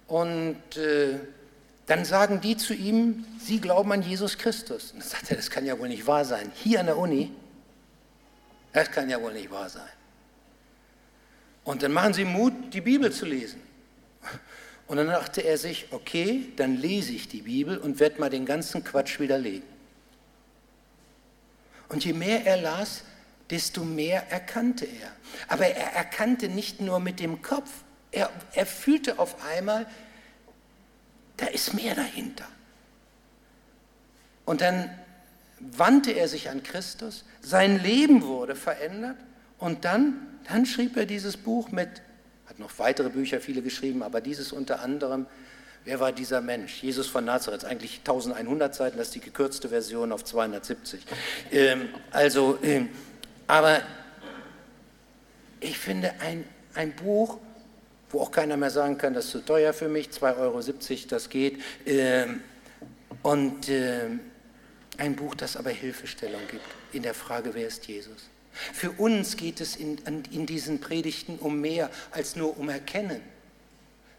und 0.06 0.76
äh, 0.76 1.18
dann 1.90 2.04
sagen 2.04 2.40
die 2.40 2.56
zu 2.56 2.72
ihm, 2.72 3.26
sie 3.40 3.60
glauben 3.60 3.90
an 3.90 4.02
Jesus 4.02 4.38
Christus. 4.38 4.92
Und 4.92 5.00
dann 5.00 5.08
sagt 5.08 5.28
er, 5.32 5.36
das 5.36 5.50
kann 5.50 5.66
ja 5.66 5.76
wohl 5.76 5.88
nicht 5.88 6.06
wahr 6.06 6.24
sein. 6.24 6.52
Hier 6.54 6.78
an 6.78 6.86
der 6.86 6.96
Uni, 6.96 7.32
das 8.72 8.92
kann 8.92 9.10
ja 9.10 9.20
wohl 9.20 9.32
nicht 9.32 9.50
wahr 9.50 9.68
sein. 9.68 9.88
Und 11.64 11.82
dann 11.82 11.90
machen 11.90 12.14
sie 12.14 12.24
Mut, 12.24 12.52
die 12.72 12.80
Bibel 12.80 13.10
zu 13.10 13.26
lesen. 13.26 13.60
Und 14.86 14.98
dann 14.98 15.08
dachte 15.08 15.40
er 15.40 15.58
sich, 15.58 15.88
okay, 15.90 16.52
dann 16.54 16.76
lese 16.76 17.12
ich 17.12 17.26
die 17.26 17.42
Bibel 17.42 17.76
und 17.76 17.98
werde 17.98 18.20
mal 18.20 18.30
den 18.30 18.46
ganzen 18.46 18.84
Quatsch 18.84 19.18
widerlegen. 19.18 19.66
Und 21.88 22.04
je 22.04 22.12
mehr 22.12 22.46
er 22.46 22.58
las, 22.58 23.02
desto 23.50 23.82
mehr 23.82 24.30
erkannte 24.30 24.84
er. 24.84 25.10
Aber 25.48 25.66
er 25.66 25.92
erkannte 25.94 26.48
nicht 26.48 26.80
nur 26.80 27.00
mit 27.00 27.18
dem 27.18 27.42
Kopf, 27.42 27.68
er, 28.12 28.30
er 28.52 28.66
fühlte 28.66 29.18
auf 29.18 29.44
einmal, 29.44 29.86
da 31.40 31.46
ist 31.46 31.74
mehr 31.74 31.94
dahinter. 31.94 32.46
Und 34.44 34.60
dann 34.60 34.90
wandte 35.58 36.12
er 36.12 36.28
sich 36.28 36.50
an 36.50 36.62
Christus, 36.62 37.24
sein 37.40 37.82
Leben 37.82 38.22
wurde 38.22 38.54
verändert 38.54 39.16
und 39.58 39.84
dann, 39.84 40.26
dann 40.48 40.66
schrieb 40.66 40.96
er 40.96 41.06
dieses 41.06 41.36
Buch 41.36 41.70
mit, 41.70 41.88
hat 42.46 42.58
noch 42.58 42.78
weitere 42.78 43.10
Bücher, 43.10 43.40
viele 43.40 43.62
geschrieben, 43.62 44.02
aber 44.02 44.20
dieses 44.20 44.52
unter 44.52 44.80
anderem, 44.80 45.26
wer 45.84 46.00
war 46.00 46.12
dieser 46.12 46.40
Mensch? 46.40 46.82
Jesus 46.82 47.06
von 47.06 47.24
Nazareth, 47.24 47.64
eigentlich 47.64 47.98
1100 47.98 48.74
Seiten, 48.74 48.98
das 48.98 49.08
ist 49.08 49.14
die 49.14 49.20
gekürzte 49.20 49.68
Version 49.68 50.12
auf 50.12 50.24
270. 50.24 51.02
Ähm, 51.52 51.88
also, 52.10 52.58
ähm, 52.62 52.88
aber 53.46 53.82
ich 55.60 55.78
finde 55.78 56.12
ein, 56.20 56.44
ein 56.74 56.92
Buch, 56.92 57.38
wo 58.10 58.20
auch 58.20 58.30
keiner 58.30 58.56
mehr 58.56 58.70
sagen 58.70 58.98
kann, 58.98 59.14
das 59.14 59.26
ist 59.26 59.30
zu 59.30 59.44
teuer 59.44 59.72
für 59.72 59.88
mich, 59.88 60.08
2,70 60.08 60.38
Euro, 60.38 60.60
das 61.08 61.28
geht. 61.28 61.60
Ähm, 61.86 62.42
und 63.22 63.68
ähm, 63.68 64.20
ein 64.98 65.16
Buch, 65.16 65.34
das 65.34 65.56
aber 65.56 65.70
Hilfestellung 65.70 66.40
gibt 66.50 66.64
in 66.92 67.02
der 67.02 67.14
Frage, 67.14 67.54
wer 67.54 67.66
ist 67.66 67.86
Jesus. 67.86 68.28
Für 68.52 68.90
uns 68.92 69.36
geht 69.36 69.60
es 69.60 69.76
in, 69.76 69.98
in 70.30 70.46
diesen 70.46 70.80
Predigten 70.80 71.38
um 71.38 71.60
mehr 71.60 71.90
als 72.10 72.36
nur 72.36 72.58
um 72.58 72.68
Erkennen, 72.68 73.22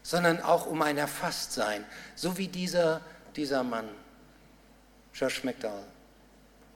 sondern 0.02 0.40
auch 0.40 0.66
um 0.66 0.80
ein 0.82 0.96
Erfasstsein, 0.96 1.84
so 2.16 2.38
wie 2.38 2.48
dieser, 2.48 3.02
dieser 3.36 3.62
Mann, 3.62 3.88
Josh 5.14 5.44
McDowell. 5.44 5.84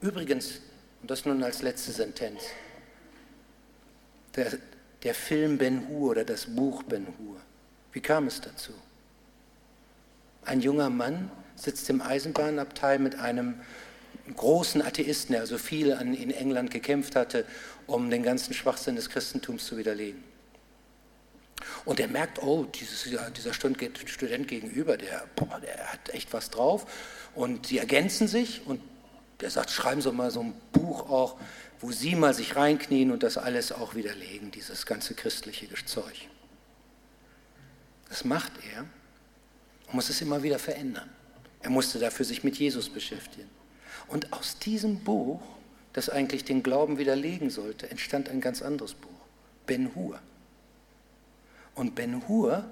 Übrigens, 0.01 0.61
und 1.01 1.09
das 1.09 1.25
nun 1.25 1.43
als 1.43 1.61
letzte 1.61 1.91
Sentenz, 1.91 2.43
der, 4.35 4.51
der 5.07 5.15
Film 5.15 5.57
Ben 5.57 5.87
Hur 5.87 6.11
oder 6.11 6.25
das 6.25 6.47
Buch 6.47 6.83
Ben 6.83 7.07
Hur. 7.07 7.37
Wie 7.93 8.01
kam 8.01 8.27
es 8.27 8.41
dazu? 8.41 8.73
Ein 10.43 10.59
junger 10.59 10.89
Mann 10.89 11.31
sitzt 11.55 11.89
im 11.89 12.01
Eisenbahnabteil 12.01 12.99
mit 12.99 13.15
einem 13.15 13.61
großen 14.35 14.81
Atheisten, 14.81 15.31
der 15.31 15.39
also 15.39 15.57
viel 15.57 15.93
an, 15.93 16.13
in 16.13 16.29
England 16.29 16.71
gekämpft 16.71 17.15
hatte, 17.15 17.45
um 17.85 18.09
den 18.09 18.21
ganzen 18.21 18.53
Schwachsinn 18.53 18.97
des 18.97 19.09
Christentums 19.09 19.65
zu 19.65 19.77
widerlegen. 19.77 20.21
Und 21.85 22.01
er 22.01 22.09
merkt, 22.09 22.43
oh, 22.43 22.65
dieses, 22.65 23.09
dieser 23.33 23.53
Student 23.53 24.49
gegenüber, 24.49 24.97
der, 24.97 25.23
boah, 25.37 25.61
der 25.61 25.93
hat 25.93 26.09
echt 26.09 26.33
was 26.33 26.49
drauf. 26.49 26.85
Und 27.33 27.67
sie 27.67 27.77
ergänzen 27.77 28.27
sich 28.27 28.67
und 28.67 28.81
der 29.39 29.51
sagt, 29.51 29.69
schreiben 29.69 30.01
Sie 30.01 30.11
mal 30.11 30.31
so 30.31 30.41
ein 30.41 30.53
Buch 30.73 31.09
auch 31.09 31.39
wo 31.79 31.91
sie 31.91 32.15
mal 32.15 32.33
sich 32.33 32.55
reinknien 32.55 33.11
und 33.11 33.23
das 33.23 33.37
alles 33.37 33.71
auch 33.71 33.95
widerlegen, 33.95 34.51
dieses 34.51 34.85
ganze 34.85 35.13
christliche 35.13 35.67
Zeug. 35.85 36.27
Das 38.09 38.25
macht 38.25 38.51
er 38.73 38.85
und 39.87 39.93
muss 39.93 40.09
es 40.09 40.21
immer 40.21 40.43
wieder 40.43 40.59
verändern. 40.59 41.09
Er 41.61 41.69
musste 41.69 41.99
dafür 41.99 42.25
sich 42.25 42.43
mit 42.43 42.57
Jesus 42.57 42.89
beschäftigen. 42.89 43.49
Und 44.07 44.31
aus 44.33 44.57
diesem 44.59 44.99
Buch, 44.99 45.41
das 45.93 46.09
eigentlich 46.09 46.45
den 46.45 46.63
Glauben 46.63 46.97
widerlegen 46.97 47.49
sollte, 47.49 47.89
entstand 47.89 48.29
ein 48.29 48.41
ganz 48.41 48.61
anderes 48.61 48.93
Buch, 48.93 49.09
Ben 49.65 49.93
Hur. 49.95 50.19
Und 51.75 51.95
Ben 51.95 52.27
Hur, 52.27 52.65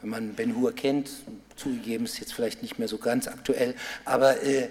wenn 0.00 0.10
man 0.10 0.34
Ben 0.34 0.56
Hur 0.56 0.74
kennt, 0.74 1.10
zugegeben 1.56 2.04
ist 2.04 2.18
jetzt 2.18 2.34
vielleicht 2.34 2.62
nicht 2.62 2.78
mehr 2.78 2.88
so 2.88 2.98
ganz 2.98 3.28
aktuell, 3.28 3.74
aber 4.04 4.42
äh, 4.42 4.68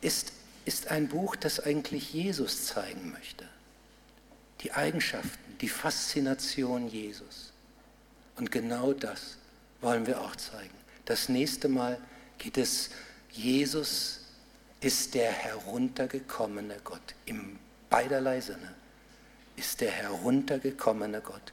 ist 0.00 0.32
ist 0.64 0.88
ein 0.88 1.08
Buch, 1.08 1.36
das 1.36 1.60
eigentlich 1.60 2.12
Jesus 2.12 2.66
zeigen 2.66 3.12
möchte. 3.12 3.48
Die 4.60 4.72
Eigenschaften, 4.72 5.58
die 5.60 5.68
Faszination 5.68 6.88
Jesus. 6.88 7.52
Und 8.36 8.50
genau 8.50 8.92
das 8.92 9.38
wollen 9.80 10.06
wir 10.06 10.20
auch 10.20 10.36
zeigen. 10.36 10.74
Das 11.04 11.28
nächste 11.28 11.68
Mal 11.68 11.98
geht 12.38 12.58
es, 12.58 12.90
Jesus 13.30 14.20
ist 14.80 15.14
der 15.14 15.30
heruntergekommene 15.30 16.76
Gott. 16.84 17.14
Im 17.26 17.58
beiderlei 17.90 18.40
Sinne 18.40 18.74
ist 19.56 19.80
der 19.80 19.90
heruntergekommene 19.90 21.20
Gott. 21.20 21.52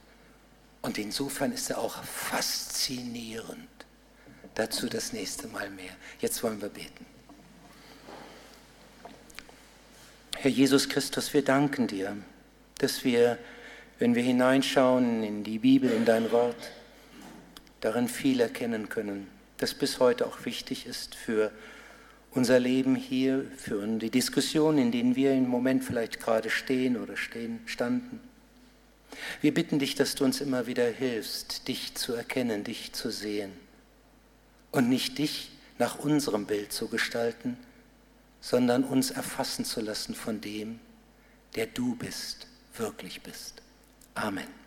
Und 0.82 0.98
insofern 0.98 1.52
ist 1.52 1.70
er 1.70 1.78
auch 1.78 2.02
faszinierend. 2.04 3.68
Dazu 4.54 4.88
das 4.88 5.12
nächste 5.12 5.46
Mal 5.48 5.70
mehr. 5.70 5.92
Jetzt 6.20 6.42
wollen 6.42 6.60
wir 6.60 6.70
beten. 6.70 7.06
Herr 10.42 10.50
Jesus 10.50 10.88
Christus, 10.88 11.34
wir 11.34 11.44
danken 11.44 11.86
dir, 11.86 12.16
dass 12.78 13.04
wir, 13.04 13.36
wenn 13.98 14.14
wir 14.14 14.22
hineinschauen 14.22 15.22
in 15.22 15.44
die 15.44 15.58
Bibel, 15.58 15.90
in 15.90 16.06
dein 16.06 16.32
Wort, 16.32 16.70
darin 17.82 18.08
viel 18.08 18.40
erkennen 18.40 18.88
können, 18.88 19.28
das 19.58 19.74
bis 19.74 20.00
heute 20.00 20.26
auch 20.26 20.46
wichtig 20.46 20.86
ist 20.86 21.14
für 21.14 21.52
unser 22.30 22.58
Leben 22.58 22.94
hier, 22.94 23.44
für 23.58 23.86
die 23.86 24.08
Diskussion, 24.08 24.78
in 24.78 24.90
denen 24.90 25.14
wir 25.14 25.32
im 25.32 25.46
Moment 25.46 25.84
vielleicht 25.84 26.20
gerade 26.20 26.48
stehen 26.48 26.96
oder 26.96 27.18
stehen, 27.18 27.60
standen. 27.66 28.18
Wir 29.42 29.52
bitten 29.52 29.78
dich, 29.78 29.94
dass 29.94 30.14
du 30.14 30.24
uns 30.24 30.40
immer 30.40 30.66
wieder 30.66 30.88
hilfst, 30.88 31.68
dich 31.68 31.96
zu 31.96 32.14
erkennen, 32.14 32.64
dich 32.64 32.94
zu 32.94 33.10
sehen 33.10 33.52
und 34.70 34.88
nicht 34.88 35.18
dich 35.18 35.50
nach 35.78 35.98
unserem 35.98 36.46
Bild 36.46 36.72
zu 36.72 36.88
gestalten, 36.88 37.58
sondern 38.40 38.84
uns 38.84 39.10
erfassen 39.10 39.64
zu 39.64 39.80
lassen 39.80 40.14
von 40.14 40.40
dem, 40.40 40.80
der 41.54 41.66
du 41.66 41.96
bist, 41.96 42.46
wirklich 42.74 43.22
bist. 43.22 43.62
Amen. 44.14 44.59